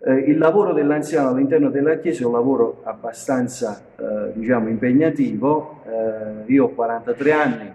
[0.04, 5.84] Eh, il lavoro dell'anziano all'interno della Chiesa è un lavoro abbastanza eh, diciamo, impegnativo.
[6.48, 7.72] Io ho 43 anni,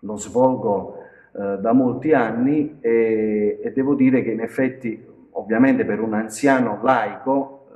[0.00, 0.98] lo svolgo
[1.32, 7.66] da molti anni e, e, devo dire che in effetti, ovviamente per un anziano laico,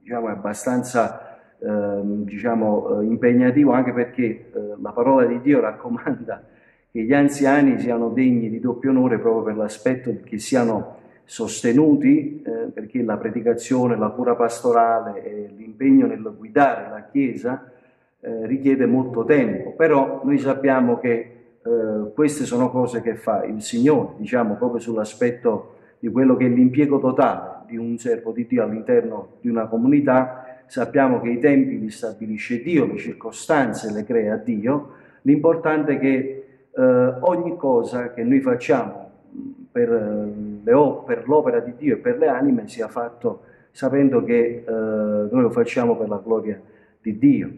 [0.00, 1.29] diciamo, è abbastanza
[1.62, 6.42] ehm, diciamo, impegnativo anche perché la parola di Dio raccomanda
[6.90, 12.50] che gli anziani siano degni di doppio onore proprio per l'aspetto che siano sostenuti, eh,
[12.74, 17.70] perché la predicazione, la cura pastorale e l'impegno nel guidare la Chiesa
[18.18, 21.12] eh, richiede molto tempo, però noi sappiamo che
[21.62, 26.48] eh, queste sono cose che fa il Signore, diciamo proprio sull'aspetto di quello che è
[26.48, 31.80] l'impiego totale di un servo di Dio all'interno di una comunità, sappiamo che i tempi
[31.80, 38.22] li stabilisce Dio, le circostanze le crea Dio, l'importante è che eh, ogni cosa che
[38.22, 39.10] noi facciamo
[39.72, 44.70] per, eh, per, l'opera di Dio e per le anime sia fatto sapendo che eh,
[44.70, 46.60] noi lo facciamo per la gloria
[47.02, 47.50] di Dio.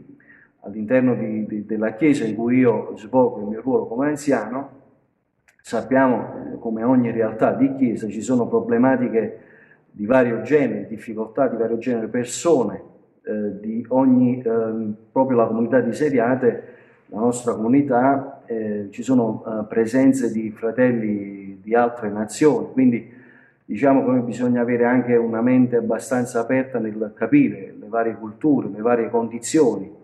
[0.60, 4.70] All'interno di, di, della Chiesa in cui io svolgo il mio ruolo come anziano,
[5.60, 9.38] sappiamo come ogni realtà di Chiesa ci sono problematiche
[9.90, 12.91] di vario genere, difficoltà di vario genere, persone
[13.24, 16.62] eh, di ogni, eh, proprio la comunità di Seriate,
[17.06, 23.08] la nostra comunità, eh, ci sono eh, presenze di fratelli di altre nazioni, quindi
[23.64, 28.80] diciamo che bisogna avere anche una mente abbastanza aperta nel capire le varie culture, le
[28.80, 30.00] varie condizioni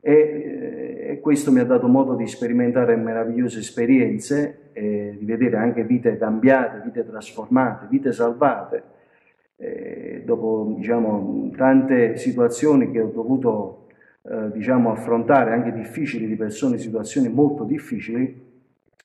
[0.00, 6.16] e, e, questo mi ha dato modo di sperimentare meravigliose esperienze, di vedere anche vite
[6.16, 8.82] cambiate, vite trasformate, vite salvate.
[9.60, 13.88] Eh, dopo diciamo, tante situazioni che ho dovuto
[14.22, 18.48] eh, diciamo, affrontare, anche difficili, di persone situazioni molto difficili,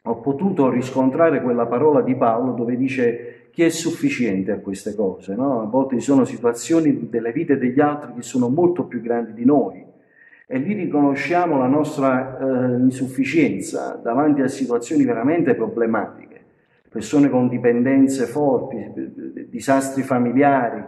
[0.01, 5.35] ho potuto riscontrare quella parola di Paolo dove dice chi è sufficiente a queste cose.
[5.35, 5.61] No?
[5.61, 9.45] A volte ci sono situazioni delle vite degli altri che sono molto più grandi di
[9.45, 9.83] noi
[10.47, 16.34] e lì riconosciamo la nostra eh, insufficienza davanti a situazioni veramente problematiche,
[16.95, 18.79] persone con dipendenze forti,
[19.49, 20.81] disastri familiari,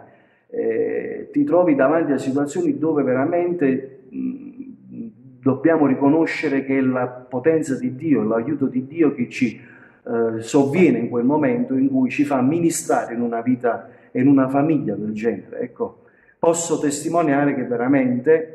[0.48, 5.08] eh, ti trovi davanti a situazioni dove veramente mh,
[5.42, 10.96] dobbiamo riconoscere che è la potenza di Dio, l'aiuto di Dio che ci eh, sovviene
[10.96, 14.94] in quel momento in cui ci fa ministrare in una vita e in una famiglia
[14.94, 15.60] del genere.
[15.60, 16.04] Ecco,
[16.38, 18.54] posso testimoniare che veramente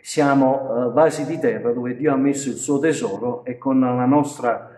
[0.00, 4.06] siamo eh, vasi di terra dove Dio ha messo il suo tesoro e con la
[4.06, 4.69] nostra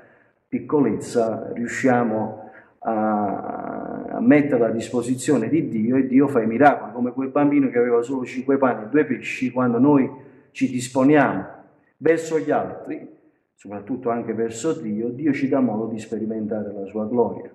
[0.52, 7.12] piccolezza riusciamo a, a metterla a disposizione di Dio e Dio fa i miracoli, come
[7.12, 10.10] quel bambino che aveva solo cinque panni e due pesci, quando noi
[10.50, 11.46] ci disponiamo
[11.96, 13.08] verso gli altri,
[13.54, 17.50] soprattutto anche verso Dio, Dio ci dà modo di sperimentare la sua gloria.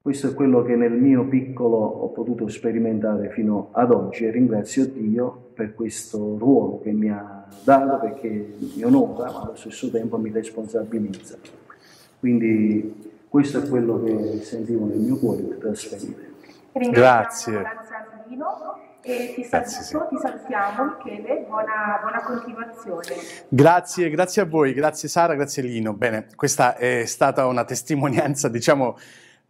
[0.00, 4.86] Questo è quello che nel mio piccolo ho potuto sperimentare fino ad oggi e ringrazio
[4.86, 10.18] Dio per questo ruolo che mi ha dato perché mi onora ma allo stesso tempo
[10.18, 11.66] mi responsabilizza.
[12.18, 16.26] Quindi questo è quello che sentivo nel mio cuore per trasferire.
[16.72, 17.62] Grazie.
[19.00, 20.16] E ti, grazie, saluto, sì.
[20.16, 23.14] ti salutiamo Michele, buona, buona, continuazione.
[23.48, 25.94] Grazie, grazie a voi, grazie Sara, grazie Lino.
[25.94, 28.98] Bene, questa è stata una testimonianza, diciamo,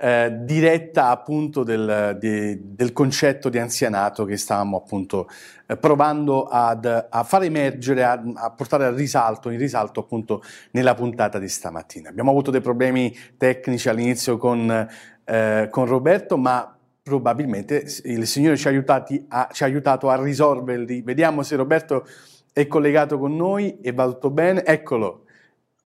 [0.00, 5.28] eh, diretta appunto del, di, del, concetto di anzianato che stavamo appunto
[5.66, 10.94] eh, provando ad, a far emergere, a, a, portare al risalto, in risalto appunto nella
[10.94, 12.10] puntata di stamattina.
[12.10, 14.88] Abbiamo avuto dei problemi tecnici all'inizio con,
[15.24, 21.02] eh, con Roberto, ma probabilmente il Signore ci ha, a, ci ha aiutato a risolverli.
[21.02, 22.06] Vediamo se Roberto
[22.52, 24.64] è collegato con noi e va tutto bene.
[24.64, 25.24] Eccolo.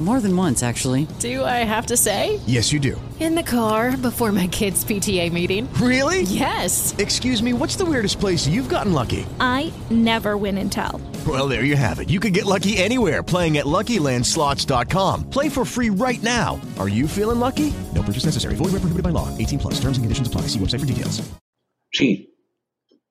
[0.00, 1.06] More than once, actually.
[1.18, 2.40] Do I have to say?
[2.46, 2.98] Yes, you do.
[3.20, 5.68] In the car before my kids' PTA meeting.
[5.74, 6.22] Really?
[6.22, 6.94] Yes.
[6.96, 9.26] Excuse me, what's the weirdest place you've gotten lucky?
[9.40, 11.02] I never win and tell.
[11.26, 12.08] Well, there you have it.
[12.08, 15.28] You can get lucky anywhere playing at LuckyLandSlots.com.
[15.28, 16.58] Play for free right now.
[16.78, 17.70] Are you feeling lucky?
[17.94, 18.54] No purchase necessary.
[18.54, 19.28] Void where prohibited by law.
[19.36, 19.74] 18 plus.
[19.74, 20.42] Terms and conditions apply.
[20.48, 21.20] See website for details.
[21.92, 22.26] Sì.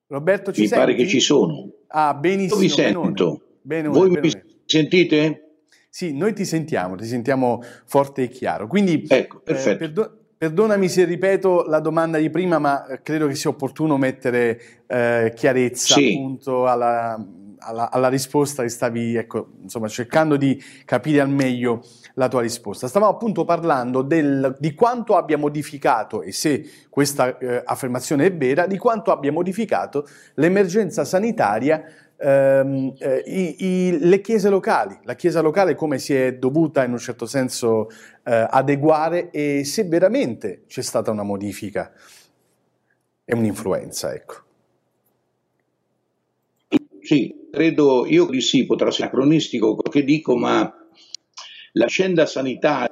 [0.09, 0.83] Roberto, ci mi senti?
[0.85, 1.69] pare che ci sono.
[1.89, 2.61] Ah, benissimo.
[2.61, 3.41] Io vi sento.
[3.61, 4.21] Benone, Voi benone.
[4.35, 5.48] mi sentite?
[5.89, 8.67] Sì, noi ti sentiamo, ti sentiamo forte e chiaro.
[8.67, 9.77] Quindi, ecco, eh, perfetto.
[9.77, 14.61] perdo- perdonami se ripeto la domanda di prima, ma eh, credo che sia opportuno mettere
[14.87, 16.13] eh, chiarezza Sì.
[16.13, 17.19] appunto alla,
[17.57, 22.87] alla- alla risposta che stavi, ecco, insomma, cercando di capire al meglio la tua risposta.
[22.87, 28.67] Stavamo appunto parlando del- di quanto abbia modificato, e se questa eh, affermazione è vera,
[28.67, 31.83] di quanto abbia modificato l'emergenza sanitaria
[32.19, 36.91] ehm, eh, i- i- le chiese locali, la chiesa locale come si è dovuta in
[36.91, 37.87] un certo senso
[38.23, 41.91] eh, adeguare e se veramente c'è stata una modifica
[43.25, 44.43] e un'influenza, ecco.
[47.01, 50.71] Sì, credo io di sì, potrà essere anacronistico quello che dico, ma
[51.73, 52.89] La scenda sanitaria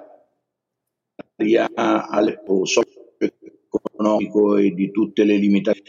[2.63, 5.85] socio-economico e di tutte le limitazioni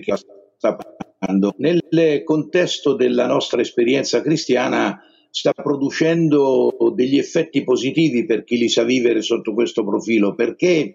[0.00, 0.76] che sta
[1.22, 8.68] parlando, nel contesto della nostra esperienza cristiana sta producendo degli effetti positivi per chi li
[8.68, 10.94] sa vivere sotto questo profilo, perché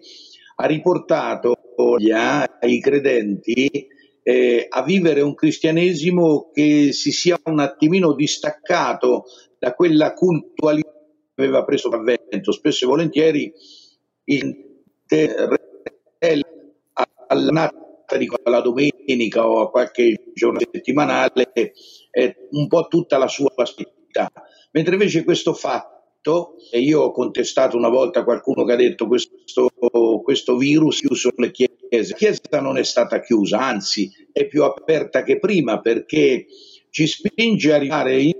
[0.56, 1.56] ha riportato
[2.60, 3.86] ai credenti
[4.22, 9.24] eh, a vivere un cristianesimo che si sia un attimino distaccato
[9.58, 10.92] da quella cultualità
[11.34, 12.52] che aveva preso avvento.
[12.52, 13.52] Spesso e volentieri
[14.24, 14.66] il
[17.28, 21.52] alla nata di quella domenica o a qualche giorno settimanale
[22.10, 24.32] è un po' tutta la sua spiritualità.
[24.72, 29.68] Mentre invece questo fatto e io ho contestato una volta qualcuno che ha detto questo,
[30.22, 31.76] questo virus chiuso le chiese.
[31.90, 36.46] La chiesa non è stata chiusa, anzi è più aperta che prima perché
[36.90, 38.32] ci spinge a arrivare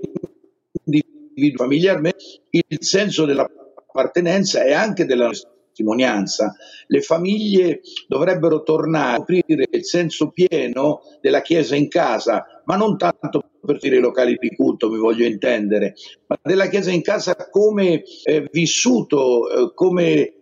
[0.83, 5.31] individuo familiarmente il senso dell'appartenenza e anche della
[5.79, 6.55] testimonianza.
[6.87, 12.97] Le famiglie dovrebbero tornare a offrire il senso pieno della Chiesa in casa, ma non
[12.97, 15.95] tanto per dire i locali di culto, mi voglio intendere,
[16.27, 20.33] ma della Chiesa in casa come eh, vissuto, eh, come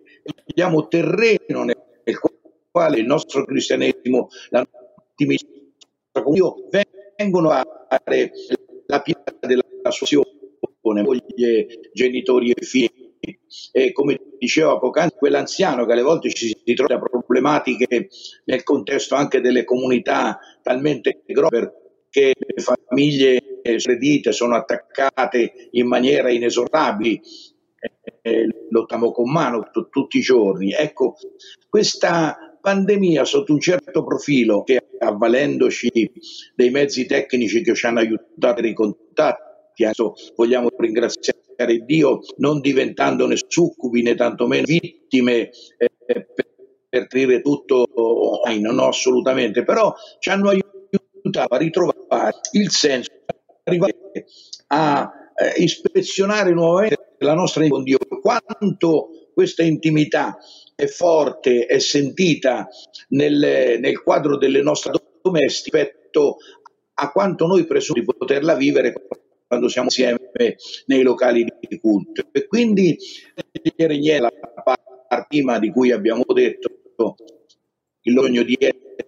[0.46, 1.78] diciamo, terreno nel
[2.72, 4.66] quale il nostro cristianesimo, la
[5.16, 6.56] Dio,
[7.16, 8.32] vengono a fare
[8.86, 12.97] la pietà della sua azione, moglie, genitori e figli
[13.72, 18.10] e come diceva poc'anzi, quell'anziano che alle volte ci si trova da problematiche
[18.46, 23.42] nel contesto anche delle comunità talmente grosse perché le famiglie
[23.78, 27.22] sredite sono attaccate in maniera inesorabile,
[28.22, 30.72] eh, lottiamo con mano t- tutti i giorni.
[30.72, 31.16] Ecco,
[31.70, 35.90] questa pandemia sotto un certo profilo che avvalendoci
[36.56, 39.47] dei mezzi tecnici che ci hanno aiutato ai contatti,
[39.84, 41.38] adesso vogliamo ringraziare
[41.86, 45.92] Dio non diventandone succubi né tantomeno vittime eh,
[46.90, 53.12] per, dire tutto online, no assolutamente, però ci hanno aiutato a ritrovare il senso,
[53.64, 53.94] arrivare
[54.68, 60.38] a eh, ispezionare nuovamente la nostra con Dio, quanto questa intimità
[60.76, 62.68] è forte, è sentita
[63.10, 66.38] nel, nel quadro delle nostre domestiche rispetto
[66.96, 68.94] a quanto noi presumiamo di poterla vivere
[69.48, 70.20] quando siamo insieme
[70.86, 72.24] nei locali di culto.
[72.32, 72.98] E quindi
[74.20, 77.16] la prima di cui abbiamo detto
[78.02, 78.58] il bisogno di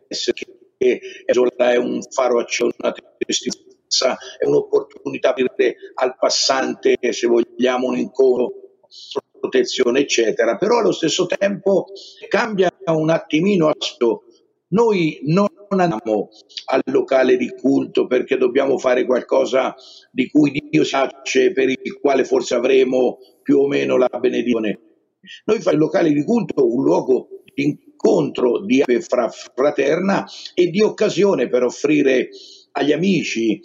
[0.07, 0.37] essere
[0.77, 5.53] che è un faro testimonianza, è un'opportunità per
[5.95, 8.53] al passante, se vogliamo, un incontro,
[9.39, 10.55] protezione, eccetera.
[10.57, 11.87] Però allo stesso tempo
[12.29, 14.23] cambia un attimino aspetto.
[14.71, 16.29] Noi non andiamo
[16.65, 19.73] al locale di culto perché dobbiamo fare qualcosa
[20.11, 24.79] di cui Dio si piace, per il quale forse avremo più o meno la benedizione.
[25.45, 30.81] Noi facciamo il locale di culto un luogo di incontro di fra fraterna e di
[30.81, 32.29] occasione per offrire
[32.73, 33.59] agli amici,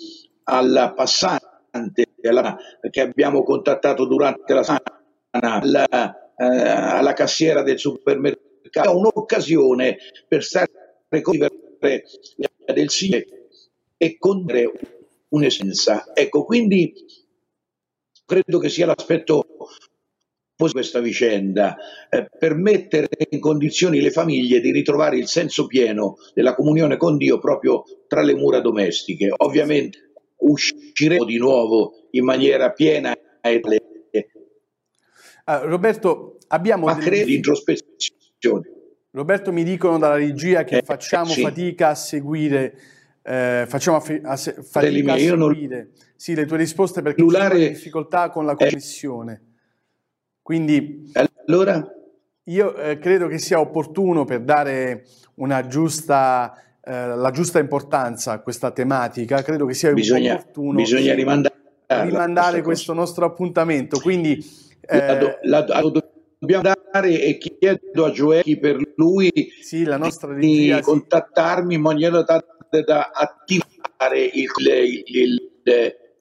[0.44, 2.56] al passante alla,
[2.90, 10.83] che abbiamo contattato durante la settimana, alla, eh, alla cassiera del supermercato, un'occasione per stare
[11.20, 13.48] con del Signore
[13.96, 14.46] e con
[15.28, 16.12] un'essenza.
[16.14, 16.92] Ecco, quindi
[18.24, 19.46] credo che sia l'aspetto
[20.56, 21.76] di questa vicenda,
[22.08, 27.16] eh, per mettere in condizioni le famiglie di ritrovare il senso pieno della comunione con
[27.16, 29.32] Dio proprio tra le mura domestiche.
[29.36, 33.60] Ovviamente usciremo di nuovo in maniera piena e
[35.44, 38.82] uh, Roberto, abbiamo ma credo di introspezione.
[39.14, 41.42] Roberto mi dicono dalla regia che eh, facciamo sì.
[41.42, 42.76] fatica a seguire,
[43.22, 45.88] eh, facciamo a, a se, fatica a seguire non...
[46.16, 47.56] sì, le tue risposte perché Lulare...
[47.56, 49.32] c'è difficoltà con la connessione.
[49.32, 49.52] Eh.
[50.42, 51.12] Quindi
[51.46, 51.88] allora?
[52.42, 58.40] io eh, credo che sia opportuno per dare una giusta, eh, la giusta importanza a
[58.40, 61.54] questa tematica, credo che sia bisogna, opportuno bisogna rimandare,
[61.86, 64.00] rimandare questo nostro appuntamento.
[64.00, 64.44] Quindi,
[64.88, 65.80] la, do, la, la,
[66.36, 69.30] dobbiamo dare e chiedo a Gioechi per lui
[69.60, 71.74] sì, la nostra regia, di contattarmi sì.
[71.74, 72.44] in maniera da,
[72.84, 75.52] da attivare il, il, il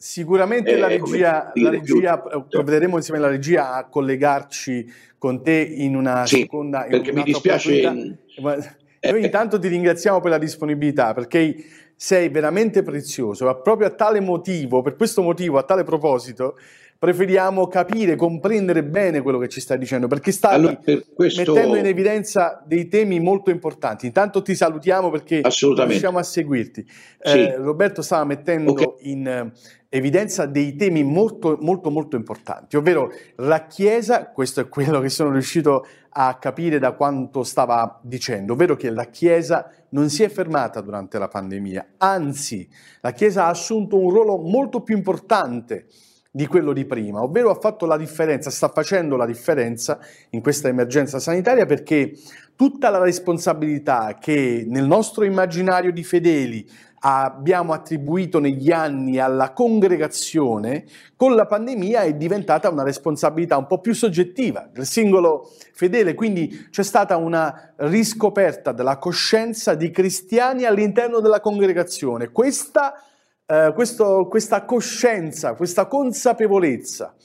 [0.03, 4.85] Sicuramente eh, la regia, la regia provvederemo insieme alla regia a collegarci
[5.17, 8.17] con te in una sì, seconda in perché mi dispiace in...
[8.35, 11.55] noi intanto ti ringraziamo per la disponibilità perché
[11.95, 16.57] sei veramente prezioso proprio a tale motivo per questo motivo a tale proposito
[17.03, 21.75] preferiamo capire, comprendere bene quello che ci stai dicendo, perché stai Allora, per questo- mettendo
[21.75, 24.05] in evidenza dei temi molto importanti.
[24.05, 26.85] Intanto ti salutiamo perché riusciamo a seguirti.
[27.19, 27.39] Sì.
[27.39, 29.51] Eh, Roberto stava mettendo in eh,
[29.89, 35.29] evidenza dei temi molto, molto, molto importanti, ovvero la Chiesa, questo è quello che sono
[35.31, 40.79] riuscito a capire da quanto stava dicendo, ovvero che la Chiesa non si è fermata
[40.79, 42.65] durante la pandemia, anzi
[43.01, 45.87] la Chiesa ha assunto un ruolo molto più importante
[46.35, 49.99] di quello di prima, ovvero ha fatto la differenza, sta facendo la differenza
[50.31, 52.17] in questa emergenza sanitaria perché
[52.55, 56.67] tutta la responsabilità che nel nostro immaginario di fedeli
[57.01, 63.79] abbiamo attribuito negli anni alla congregazione, con la pandemia è diventata una responsabilità un po'
[63.79, 71.19] più soggettiva del singolo fedele, quindi c'è stata una riscoperta della coscienza di cristiani all'interno
[71.19, 72.31] della congregazione.
[72.31, 73.03] Questa,
[73.45, 77.15] eh, questo- questa coscienza, questa consapevolezza,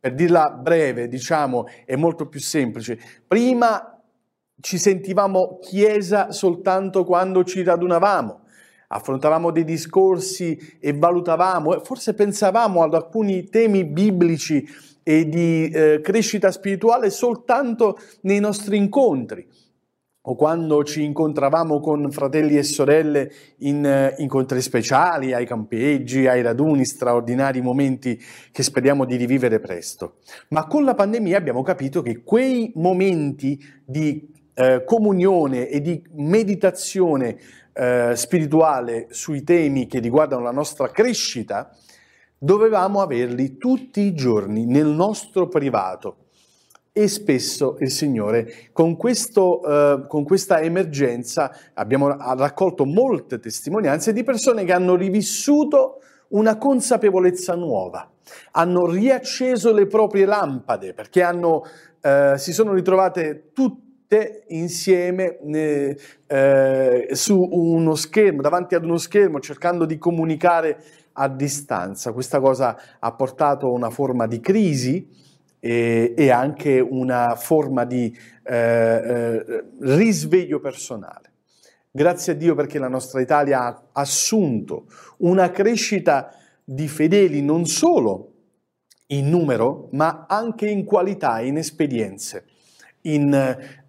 [0.00, 2.98] per dirla breve, diciamo, è molto più semplice.
[3.26, 4.00] Prima
[4.60, 8.40] ci sentivamo chiesa soltanto quando ci radunavamo,
[8.88, 14.66] affrontavamo dei discorsi e valutavamo, e forse pensavamo ad alcuni temi biblici
[15.02, 19.46] e di eh, crescita spirituale soltanto nei nostri incontri
[20.30, 26.42] o quando ci incontravamo con fratelli e sorelle in eh, incontri speciali, ai campeggi, ai
[26.42, 28.20] raduni, straordinari momenti
[28.52, 30.16] che speriamo di rivivere presto.
[30.48, 37.38] Ma con la pandemia abbiamo capito che quei momenti di eh, comunione e di meditazione
[37.72, 41.74] eh, spirituale sui temi che riguardano la nostra crescita,
[42.36, 46.27] dovevamo averli tutti i giorni nel nostro privato.
[46.92, 54.24] E spesso il Signore, con, questo, eh, con questa emergenza, abbiamo raccolto molte testimonianze di
[54.24, 58.10] persone che hanno rivissuto una consapevolezza nuova,
[58.52, 61.64] hanno riacceso le proprie lampade perché hanno,
[62.00, 69.40] eh, si sono ritrovate tutte insieme eh, eh, su uno schermo, davanti ad uno schermo,
[69.40, 70.82] cercando di comunicare
[71.12, 72.12] a distanza.
[72.12, 75.26] Questa cosa ha portato a una forma di crisi
[75.60, 81.32] e, e anche una forma di eh, eh, risveglio personale.
[81.90, 84.86] Grazie a Dio perché la nostra Italia ha assunto
[85.18, 86.32] una crescita
[86.62, 88.32] di fedeli non solo
[89.08, 92.44] in numero, ma anche in qualità, in esperienze,
[93.02, 93.32] in,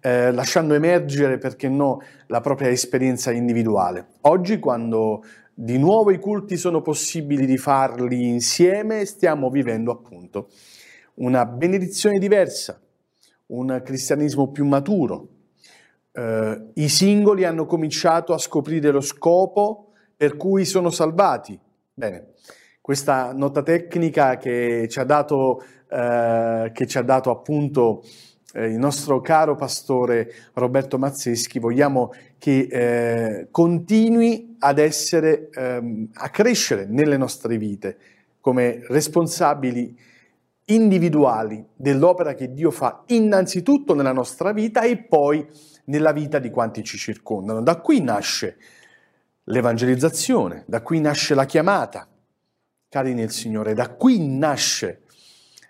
[0.00, 4.06] eh, lasciando emergere, perché no, la propria esperienza individuale.
[4.22, 10.48] Oggi, quando di nuovo i culti sono possibili di farli insieme, stiamo vivendo appunto
[11.20, 12.80] una benedizione diversa,
[13.46, 15.28] un cristianesimo più maturo.
[16.12, 21.58] Eh, I singoli hanno cominciato a scoprire lo scopo per cui sono salvati.
[21.92, 22.32] Bene,
[22.80, 28.02] questa nota tecnica che ci ha dato, eh, ci ha dato appunto
[28.54, 36.30] eh, il nostro caro pastore Roberto Mazzeschi, vogliamo che eh, continui ad essere, ehm, a
[36.30, 37.98] crescere nelle nostre vite
[38.40, 40.08] come responsabili
[40.74, 45.46] individuali dell'opera che Dio fa innanzitutto nella nostra vita e poi
[45.86, 47.62] nella vita di quanti ci circondano.
[47.62, 48.56] Da qui nasce
[49.44, 52.08] l'evangelizzazione, da qui nasce la chiamata,
[52.88, 55.02] cari nel Signore, da qui nasce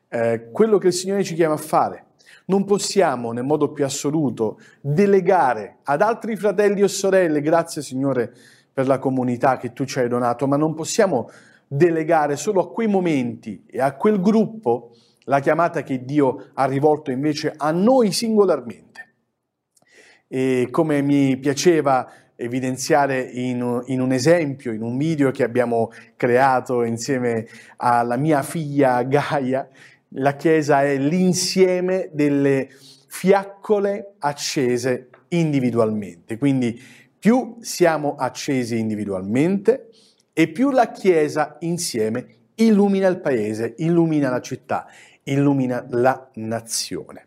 [0.09, 2.07] eh, quello che il Signore ci chiama a fare.
[2.47, 8.35] Non possiamo nel modo più assoluto delegare ad altri fratelli o sorelle, grazie Signore
[8.73, 11.31] per la comunità che tu ci hai donato, ma non possiamo
[11.73, 14.91] delegare solo a quei momenti e a quel gruppo
[15.27, 19.15] la chiamata che Dio ha rivolto invece a noi singolarmente.
[20.27, 26.83] E come mi piaceva evidenziare in, in, un esempio, in un video che abbiamo creato
[26.83, 27.47] insieme
[27.77, 29.69] alla mia figlia Gaia,
[30.15, 32.69] la Chiesa è l'insieme delle
[33.07, 36.37] fiaccole accese individualmente.
[36.37, 36.81] Quindi
[37.17, 39.91] più siamo accesi individualmente
[40.41, 44.87] e più la Chiesa insieme illumina il paese, illumina la città,
[45.25, 47.27] illumina la nazione.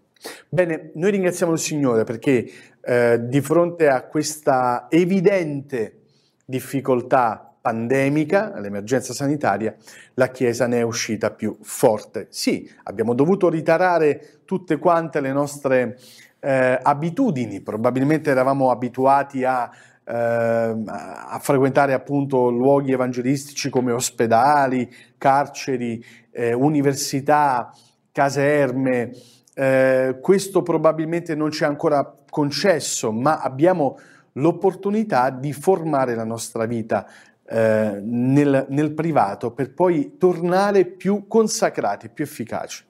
[0.49, 2.49] Bene, noi ringraziamo il Signore perché
[2.81, 5.99] eh, di fronte a questa evidente
[6.43, 9.75] difficoltà pandemica, all'emergenza sanitaria,
[10.15, 12.25] la Chiesa ne è uscita più forte.
[12.31, 15.99] Sì, abbiamo dovuto ritarare tutte quante le nostre
[16.39, 19.69] eh, abitudini, probabilmente eravamo abituati a,
[20.05, 27.71] eh, a frequentare appunto luoghi evangelistici come ospedali, carceri, eh, università,
[28.11, 29.11] caserme,
[29.53, 33.97] eh, questo probabilmente non ci è ancora concesso, ma abbiamo
[34.33, 37.05] l'opportunità di formare la nostra vita
[37.45, 42.83] eh, nel, nel privato per poi tornare più consacrati, più efficaci.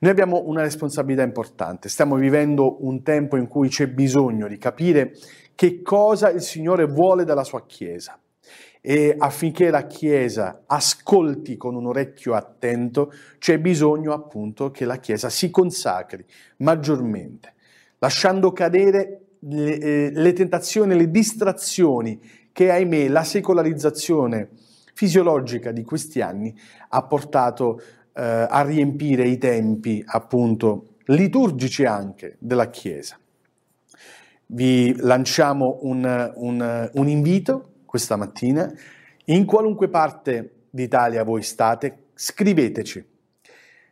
[0.00, 5.12] Noi abbiamo una responsabilità importante, stiamo vivendo un tempo in cui c'è bisogno di capire
[5.60, 8.18] che cosa il Signore vuole dalla sua Chiesa
[8.80, 15.28] e affinché la Chiesa ascolti con un orecchio attento, c'è bisogno appunto che la Chiesa
[15.28, 16.24] si consacri
[16.60, 17.52] maggiormente,
[17.98, 22.18] lasciando cadere le, eh, le tentazioni, le distrazioni
[22.52, 24.48] che ahimè la secolarizzazione
[24.94, 26.58] fisiologica di questi anni
[26.88, 27.82] ha portato
[28.14, 33.19] eh, a riempire i tempi appunto liturgici anche della Chiesa.
[34.52, 38.68] Vi lanciamo un, un, un invito questa mattina.
[39.26, 43.06] In qualunque parte d'Italia voi state, scriveteci.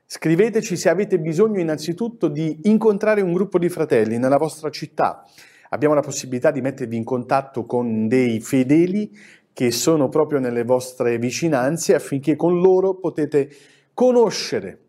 [0.05, 5.25] Scriveteci se avete bisogno innanzitutto di incontrare un gruppo di fratelli nella vostra città.
[5.69, 9.17] Abbiamo la possibilità di mettervi in contatto con dei fedeli
[9.53, 13.49] che sono proprio nelle vostre vicinanze affinché con loro potete
[13.95, 14.88] conoscere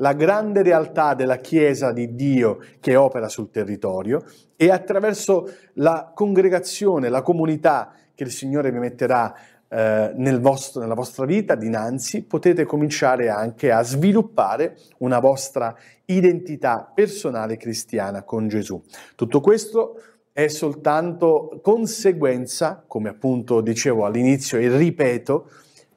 [0.00, 4.24] la grande realtà della Chiesa di Dio che opera sul territorio
[4.56, 9.34] e attraverso la congregazione, la comunità che il Signore vi metterà
[9.68, 15.76] eh, nel vostro, nella vostra vita dinanzi, potete cominciare anche a sviluppare una vostra
[16.06, 18.80] identità personale cristiana con Gesù.
[19.14, 20.00] Tutto questo
[20.32, 25.50] è soltanto conseguenza, come appunto dicevo all'inizio e ripeto,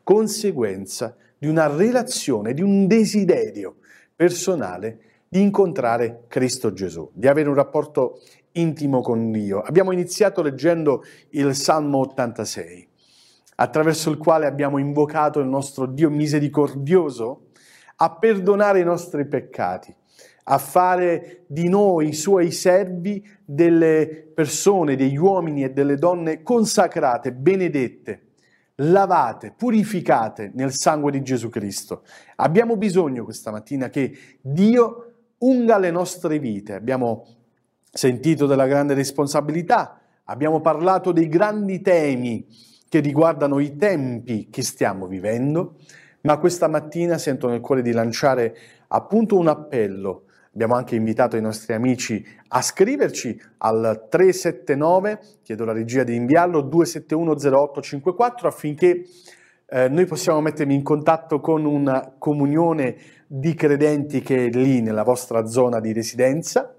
[0.03, 3.75] conseguenza di una relazione, di un desiderio
[4.21, 8.19] personale di incontrare Cristo Gesù, di avere un rapporto
[8.51, 9.61] intimo con Dio.
[9.61, 12.87] Abbiamo iniziato leggendo il Salmo 86,
[13.55, 17.47] attraverso il quale abbiamo invocato il nostro Dio misericordioso
[17.95, 19.91] a perdonare i nostri peccati,
[20.43, 28.30] a fare di noi, suoi servi, delle persone, degli uomini e delle donne consacrate, benedette,
[28.81, 32.03] lavate, purificate nel sangue di Gesù Cristo.
[32.37, 36.73] Abbiamo bisogno questa mattina che Dio unga le nostre vite.
[36.73, 37.25] Abbiamo
[37.91, 42.47] sentito della grande responsabilità, abbiamo parlato dei grandi temi
[42.87, 45.77] che riguardano i tempi che stiamo vivendo,
[46.21, 48.55] ma questa mattina sento nel cuore di lanciare
[48.87, 50.25] appunto un appello.
[50.53, 56.63] Abbiamo anche invitato i nostri amici a scriverci al 379, chiedo la regia di inviarlo,
[56.63, 59.05] 2710854 affinché
[59.65, 62.97] eh, noi possiamo mettervi in contatto con una comunione
[63.27, 66.75] di credenti che è lì nella vostra zona di residenza.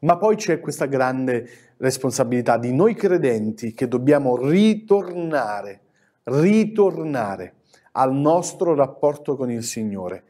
[0.00, 1.48] Ma poi c'è questa grande
[1.78, 5.80] responsabilità di noi credenti che dobbiamo ritornare,
[6.24, 7.54] ritornare
[7.92, 10.24] al nostro rapporto con il Signore,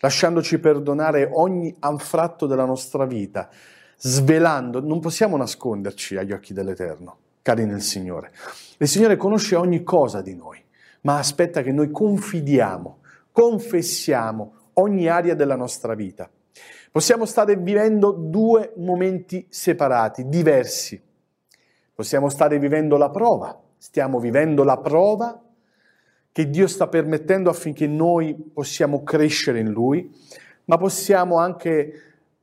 [0.00, 3.48] lasciandoci perdonare ogni anfratto della nostra vita,
[3.96, 8.32] svelando, non possiamo nasconderci agli occhi dell'Eterno, cari nel Signore.
[8.78, 10.62] Il Signore conosce ogni cosa di noi,
[11.02, 12.98] ma aspetta che noi confidiamo,
[13.30, 16.30] confessiamo ogni area della nostra vita.
[16.90, 21.00] Possiamo stare vivendo due momenti separati, diversi.
[21.94, 25.40] Possiamo stare vivendo la prova, stiamo vivendo la prova
[26.32, 30.14] che Dio sta permettendo affinché noi possiamo crescere in Lui,
[30.66, 31.92] ma possiamo anche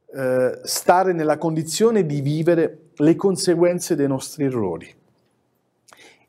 [0.05, 4.93] eh, stare nella condizione di vivere le conseguenze dei nostri errori.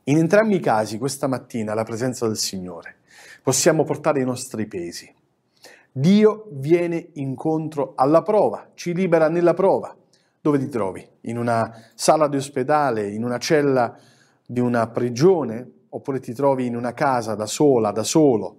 [0.04, 2.96] In entrambi i casi, questa mattina, alla presenza del Signore,
[3.42, 5.12] possiamo portare i nostri pesi.
[5.90, 9.94] Dio viene incontro alla prova, ci libera nella prova.
[10.40, 11.06] Dove ti trovi?
[11.22, 13.98] In una sala di ospedale, in una cella
[14.46, 18.56] di una prigione, oppure ti trovi in una casa da sola, da solo,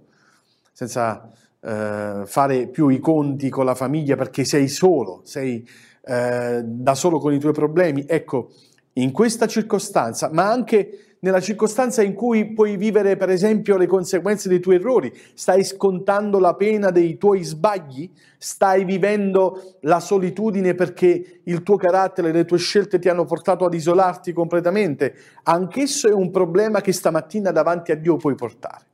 [0.72, 1.30] senza
[1.62, 5.68] eh, fare più i conti con la famiglia perché sei solo, sei
[6.02, 8.06] eh, da solo con i tuoi problemi.
[8.08, 8.52] Ecco,
[8.94, 14.48] in questa circostanza, ma anche nella circostanza in cui puoi vivere per esempio le conseguenze
[14.48, 21.42] dei tuoi errori, stai scontando la pena dei tuoi sbagli, stai vivendo la solitudine perché
[21.44, 26.32] il tuo carattere, le tue scelte ti hanno portato ad isolarti completamente, anch'esso è un
[26.32, 28.86] problema che stamattina davanti a Dio puoi portare.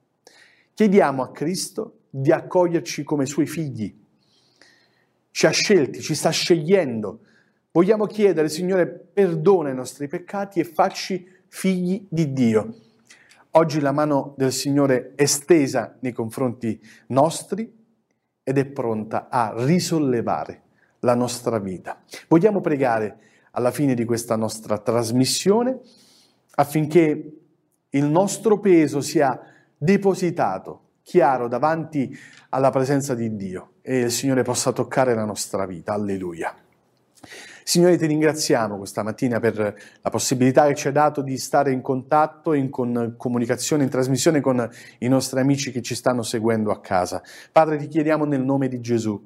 [0.73, 3.93] Chiediamo a Cristo di accoglierci come suoi figli.
[5.29, 7.19] Ci ha scelti, ci sta scegliendo.
[7.71, 12.75] Vogliamo chiedere, Signore, perdona i nostri peccati e facci figli di Dio.
[13.51, 16.77] Oggi la mano del Signore è stesa nei confronti
[17.07, 17.73] nostri
[18.43, 20.63] ed è pronta a risollevare
[20.99, 22.03] la nostra vita.
[22.27, 23.19] Vogliamo pregare
[23.51, 25.79] alla fine di questa nostra trasmissione
[26.55, 27.37] affinché
[27.87, 29.39] il nostro peso sia
[29.77, 32.13] depositato chiaro davanti
[32.49, 35.93] alla presenza di Dio e il Signore possa toccare la nostra vita.
[35.93, 36.53] Alleluia.
[37.67, 41.81] Signore, ti ringraziamo questa mattina per la possibilità che ci hai dato di stare in
[41.81, 46.79] contatto, in con- comunicazione, in trasmissione con i nostri amici che ci stanno seguendo a
[46.79, 47.23] casa.
[47.51, 49.19] Padre, ti chiediamo nel nome di Gesù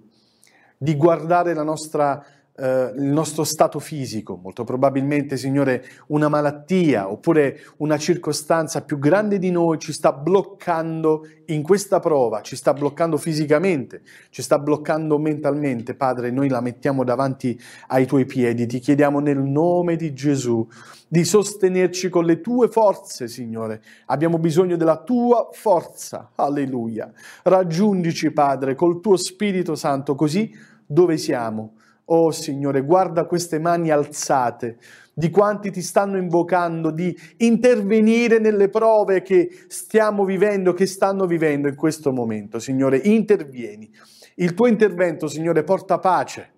[0.77, 2.25] di guardare la nostra
[2.60, 9.39] eh, il nostro stato fisico, molto probabilmente, Signore, una malattia oppure una circostanza più grande
[9.39, 15.18] di noi ci sta bloccando in questa prova, ci sta bloccando fisicamente, ci sta bloccando
[15.18, 15.95] mentalmente.
[15.95, 20.68] Padre, noi la mettiamo davanti ai tuoi piedi, ti chiediamo nel nome di Gesù
[21.07, 23.82] di sostenerci con le tue forze, Signore.
[24.07, 26.32] Abbiamo bisogno della tua forza.
[26.36, 27.12] Alleluia.
[27.43, 30.53] Raggiungici, Padre, col tuo Spirito Santo, così
[30.86, 31.74] dove siamo
[32.12, 34.78] Oh Signore, guarda queste mani alzate
[35.14, 41.68] di quanti ti stanno invocando di intervenire nelle prove che stiamo vivendo, che stanno vivendo
[41.68, 42.57] in questo momento.
[42.57, 43.91] Signore, intervieni.
[44.36, 46.51] Il tuo intervento, Signore, porta pace.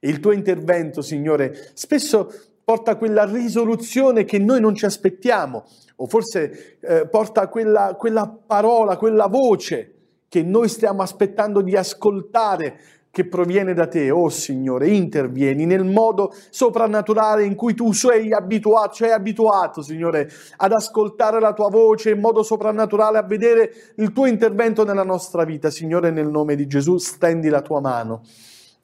[0.00, 2.30] Il tuo intervento, Signore, spesso
[2.62, 5.64] porta quella risoluzione che noi non ci aspettiamo,
[5.96, 9.94] o forse eh, porta quella, quella parola, quella voce
[10.28, 12.78] che noi stiamo aspettando di ascoltare
[13.12, 18.94] che proviene da te, oh Signore, intervieni nel modo soprannaturale in cui tu sei abituato,
[18.94, 24.24] sei abituato, Signore, ad ascoltare la tua voce in modo soprannaturale, a vedere il tuo
[24.24, 25.68] intervento nella nostra vita.
[25.68, 28.22] Signore, nel nome di Gesù, stendi la tua mano.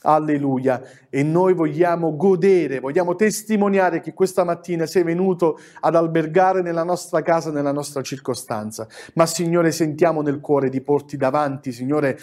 [0.03, 0.83] Alleluia.
[1.09, 7.23] E noi vogliamo godere, vogliamo testimoniare che questa mattina sei venuto ad albergare nella nostra
[7.23, 8.87] casa, nella nostra circostanza.
[9.15, 12.19] Ma Signore, sentiamo nel cuore di porti davanti, Signore,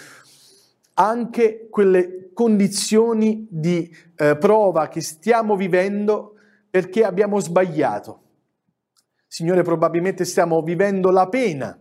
[0.96, 6.36] anche quelle condizioni di eh, prova che stiamo vivendo
[6.70, 8.22] perché abbiamo sbagliato.
[9.28, 11.78] Signore, probabilmente stiamo vivendo la pena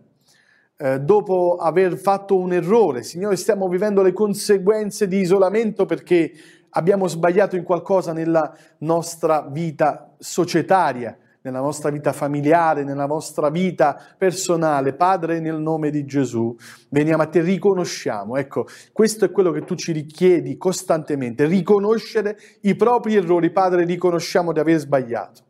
[0.77, 3.03] eh, dopo aver fatto un errore.
[3.03, 6.31] Signore, stiamo vivendo le conseguenze di isolamento perché
[6.69, 14.01] abbiamo sbagliato in qualcosa nella nostra vita societaria nella nostra vita familiare, nella nostra vita
[14.17, 14.93] personale.
[14.93, 16.55] Padre, nel nome di Gesù,
[16.89, 18.35] veniamo a te, riconosciamo.
[18.35, 23.51] Ecco, questo è quello che tu ci richiedi costantemente, riconoscere i propri errori.
[23.51, 25.43] Padre, riconosciamo di aver sbagliato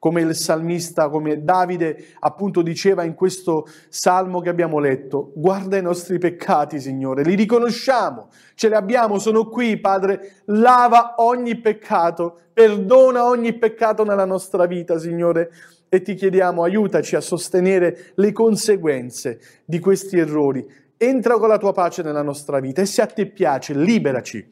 [0.00, 5.82] come il salmista, come Davide appunto diceva in questo salmo che abbiamo letto, guarda i
[5.82, 13.26] nostri peccati, Signore, li riconosciamo, ce li abbiamo, sono qui, Padre, lava ogni peccato, perdona
[13.26, 15.52] ogni peccato nella nostra vita, Signore,
[15.90, 20.66] e ti chiediamo aiutaci a sostenere le conseguenze di questi errori.
[20.96, 24.48] Entra con la tua pace nella nostra vita e se a te piace, liberaci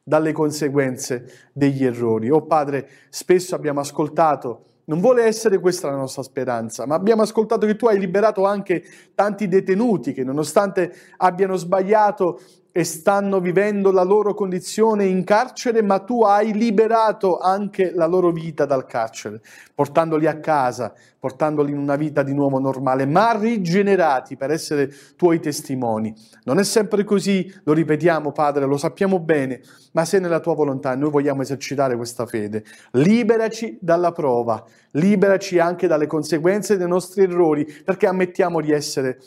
[0.00, 2.30] dalle conseguenze degli errori.
[2.30, 7.66] Oh Padre, spesso abbiamo ascoltato non vuole essere questa la nostra speranza, ma abbiamo ascoltato
[7.66, 8.82] che tu hai liberato anche
[9.14, 12.40] tanti detenuti che nonostante abbiano sbagliato
[12.72, 18.30] e stanno vivendo la loro condizione in carcere, ma tu hai liberato anche la loro
[18.30, 19.42] vita dal carcere,
[19.74, 25.38] portandoli a casa, portandoli in una vita di nuovo normale, ma rigenerati per essere tuoi
[25.38, 26.14] testimoni.
[26.44, 29.60] Non è sempre così, lo ripetiamo Padre, lo sappiamo bene,
[29.92, 35.86] ma se nella tua volontà noi vogliamo esercitare questa fede, liberaci dalla prova, liberaci anche
[35.86, 39.18] dalle conseguenze dei nostri errori, perché ammettiamo di essere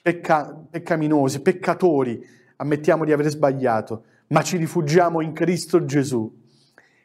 [0.00, 6.32] pecca- peccaminosi, peccatori, ammettiamo di aver sbagliato, ma ci rifugiamo in Cristo Gesù,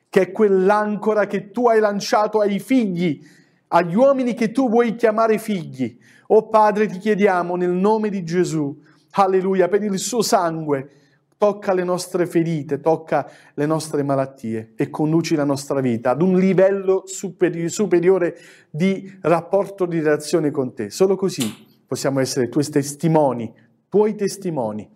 [0.10, 3.22] che è quell'ancora che tu hai lanciato ai figli,
[3.68, 5.98] agli uomini che tu vuoi chiamare figli.
[6.28, 8.80] Oh Padre, ti chiediamo nel nome di Gesù,
[9.12, 10.90] alleluia, per il suo sangue,
[11.38, 16.38] tocca le nostre ferite, tocca le nostre malattie e conduci la nostra vita ad un
[16.38, 18.38] livello superi- superiore
[18.70, 20.90] di rapporto, di relazione con te.
[20.90, 23.52] Solo così possiamo essere tuoi testimoni,
[23.88, 24.88] tuoi testimoni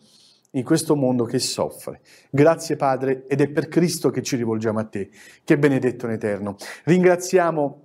[0.55, 2.01] in questo mondo che soffre.
[2.29, 5.09] Grazie Padre ed è per Cristo che ci rivolgiamo a te,
[5.43, 6.55] che è benedetto in eterno.
[6.85, 7.81] Ringraziamo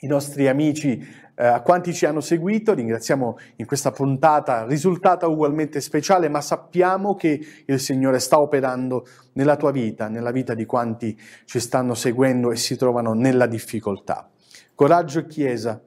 [0.00, 0.98] i nostri amici,
[1.34, 7.14] eh, a quanti ci hanno seguito, ringraziamo in questa puntata risultata ugualmente speciale, ma sappiamo
[7.14, 12.50] che il Signore sta operando nella tua vita, nella vita di quanti ci stanno seguendo
[12.50, 14.28] e si trovano nella difficoltà.
[14.74, 15.80] Coraggio Chiesa,